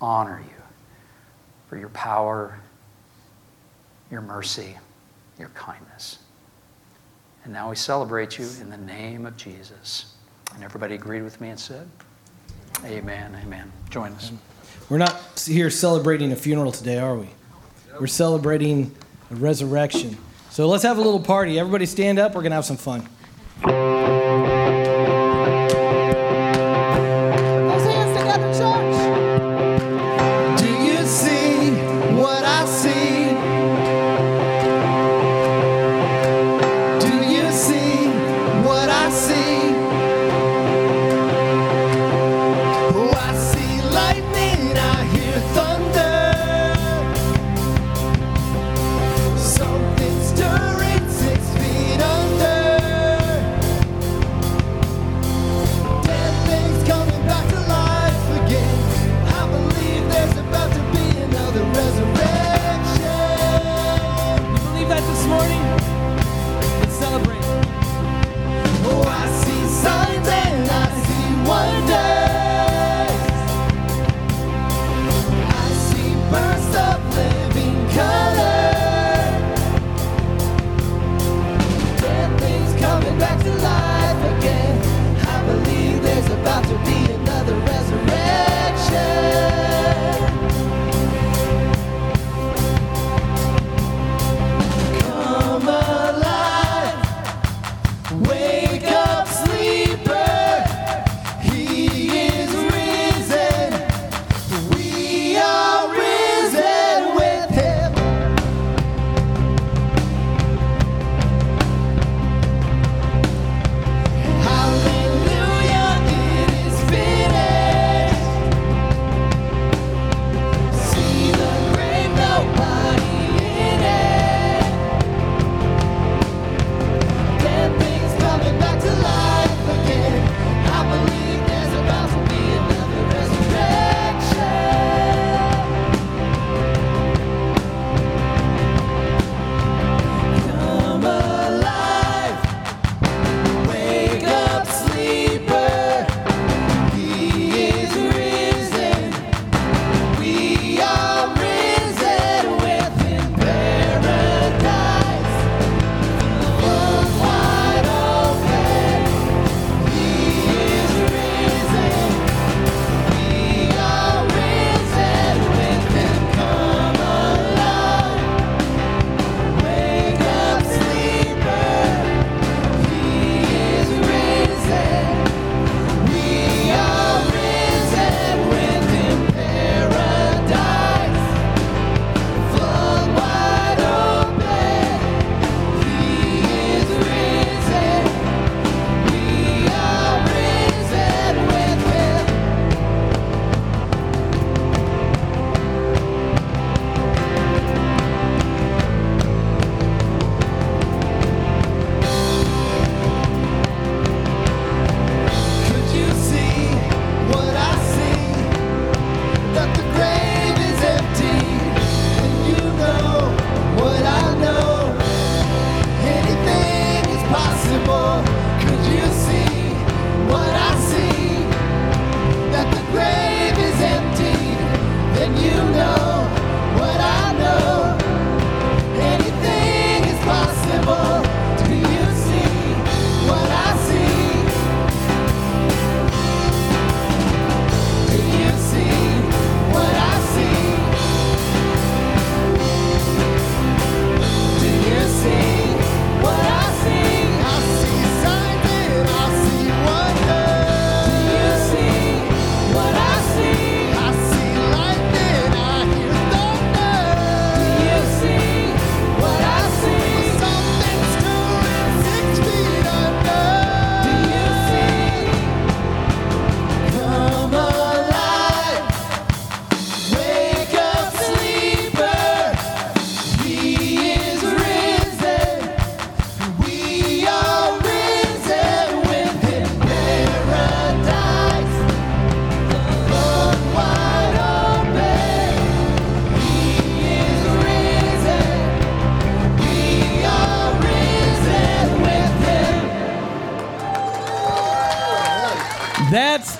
honor 0.00 0.42
you 0.44 0.62
for 1.68 1.76
your 1.76 1.88
power, 1.90 2.58
your 4.10 4.20
mercy, 4.20 4.76
your 5.38 5.48
kindness. 5.50 6.18
And 7.44 7.52
now 7.52 7.70
we 7.70 7.76
celebrate 7.76 8.38
you 8.38 8.46
in 8.60 8.70
the 8.70 8.76
name 8.76 9.26
of 9.26 9.36
Jesus. 9.36 10.14
And 10.54 10.62
everybody 10.62 10.94
agreed 10.94 11.22
with 11.22 11.40
me 11.40 11.48
and 11.48 11.58
said, 11.58 11.88
Amen, 12.84 13.36
amen. 13.42 13.72
Join 13.90 14.12
us. 14.12 14.32
We're 14.88 14.98
not 14.98 15.42
here 15.46 15.70
celebrating 15.70 16.32
a 16.32 16.36
funeral 16.36 16.72
today, 16.72 16.98
are 16.98 17.16
we? 17.16 17.28
We're 17.98 18.06
celebrating 18.06 18.94
a 19.30 19.34
resurrection. 19.34 20.16
So 20.50 20.68
let's 20.68 20.82
have 20.82 20.98
a 20.98 21.00
little 21.00 21.20
party. 21.20 21.58
Everybody 21.58 21.86
stand 21.86 22.18
up. 22.18 22.34
We're 22.34 22.42
going 22.42 22.50
to 22.50 22.56
have 22.56 22.64
some 22.64 22.76
fun. 22.76 23.08
Those 23.64 23.72
hands 23.72 24.21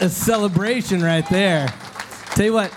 a 0.02 0.08
celebration 0.08 1.00
right 1.00 1.28
there. 1.30 1.68
Tell 2.34 2.46
you 2.46 2.52
what, 2.54 2.74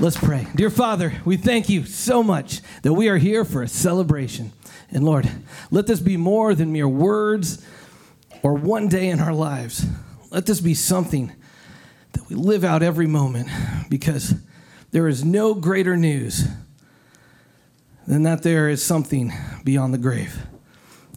let's 0.00 0.18
pray. 0.18 0.46
Dear 0.54 0.68
Father, 0.68 1.14
we 1.24 1.38
thank 1.38 1.70
you 1.70 1.86
so 1.86 2.22
much 2.22 2.60
that 2.82 2.92
we 2.92 3.08
are 3.08 3.16
here 3.16 3.42
for 3.42 3.62
a 3.62 3.68
celebration. 3.68 4.52
And 4.90 5.02
Lord, 5.02 5.30
let 5.70 5.86
this 5.86 6.00
be 6.00 6.18
more 6.18 6.54
than 6.54 6.72
mere 6.72 6.86
words 6.86 7.66
or 8.42 8.52
one 8.52 8.86
day 8.86 9.08
in 9.08 9.18
our 9.18 9.32
lives. 9.32 9.86
Let 10.30 10.44
this 10.44 10.60
be 10.60 10.74
something 10.74 11.32
that 12.12 12.28
we 12.28 12.36
live 12.36 12.64
out 12.64 12.82
every 12.82 13.06
moment 13.06 13.48
because 13.88 14.34
there 14.90 15.08
is 15.08 15.24
no 15.24 15.54
greater 15.54 15.96
news 15.96 16.46
than 18.06 18.24
that 18.24 18.42
there 18.42 18.68
is 18.68 18.84
something 18.84 19.32
beyond 19.64 19.94
the 19.94 19.98
grave. 19.98 20.44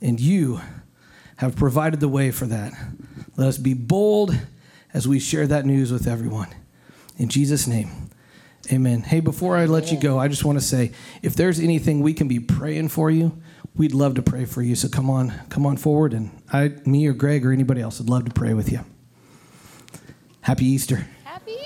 And 0.02 0.18
you 0.18 0.62
have 1.36 1.58
provided 1.58 2.00
the 2.00 2.08
way 2.08 2.32
for 2.32 2.46
that. 2.46 2.72
Let 3.36 3.50
us 3.50 3.58
be 3.58 3.74
bold 3.74 4.34
as 4.94 5.08
we 5.08 5.20
share 5.20 5.48
that 5.48 5.66
news 5.66 5.92
with 5.92 6.08
everyone. 6.08 6.50
In 7.18 7.30
Jesus' 7.30 7.68
name, 7.68 8.10
amen. 8.72 9.02
Hey, 9.02 9.20
before 9.20 9.58
I 9.58 9.66
let 9.66 9.92
you 9.92 10.00
go, 10.00 10.20
I 10.20 10.28
just 10.28 10.46
want 10.46 10.60
to 10.60 10.64
say 10.66 10.92
if 11.22 11.36
there's 11.36 11.60
anything 11.60 12.02
we 12.02 12.14
can 12.14 12.28
be 12.28 12.40
praying 12.40 12.90
for 12.90 13.10
you, 13.10 13.42
we'd 13.76 13.94
love 13.94 14.16
to 14.16 14.22
pray 14.22 14.46
for 14.46 14.62
you. 14.62 14.76
So 14.76 14.88
come 14.88 15.10
on, 15.10 15.34
come 15.50 15.66
on 15.66 15.78
forward, 15.78 16.14
and 16.14 16.32
I, 16.52 16.74
me 16.86 17.08
or 17.08 17.14
Greg 17.14 17.46
or 17.46 17.52
anybody 17.52 17.82
else 17.82 18.00
would 18.00 18.10
love 18.10 18.26
to 18.26 18.32
pray 18.32 18.54
with 18.54 18.72
you. 18.72 18.82
Happy 20.42 20.66
Easter. 20.66 21.08
Happy 21.24 21.58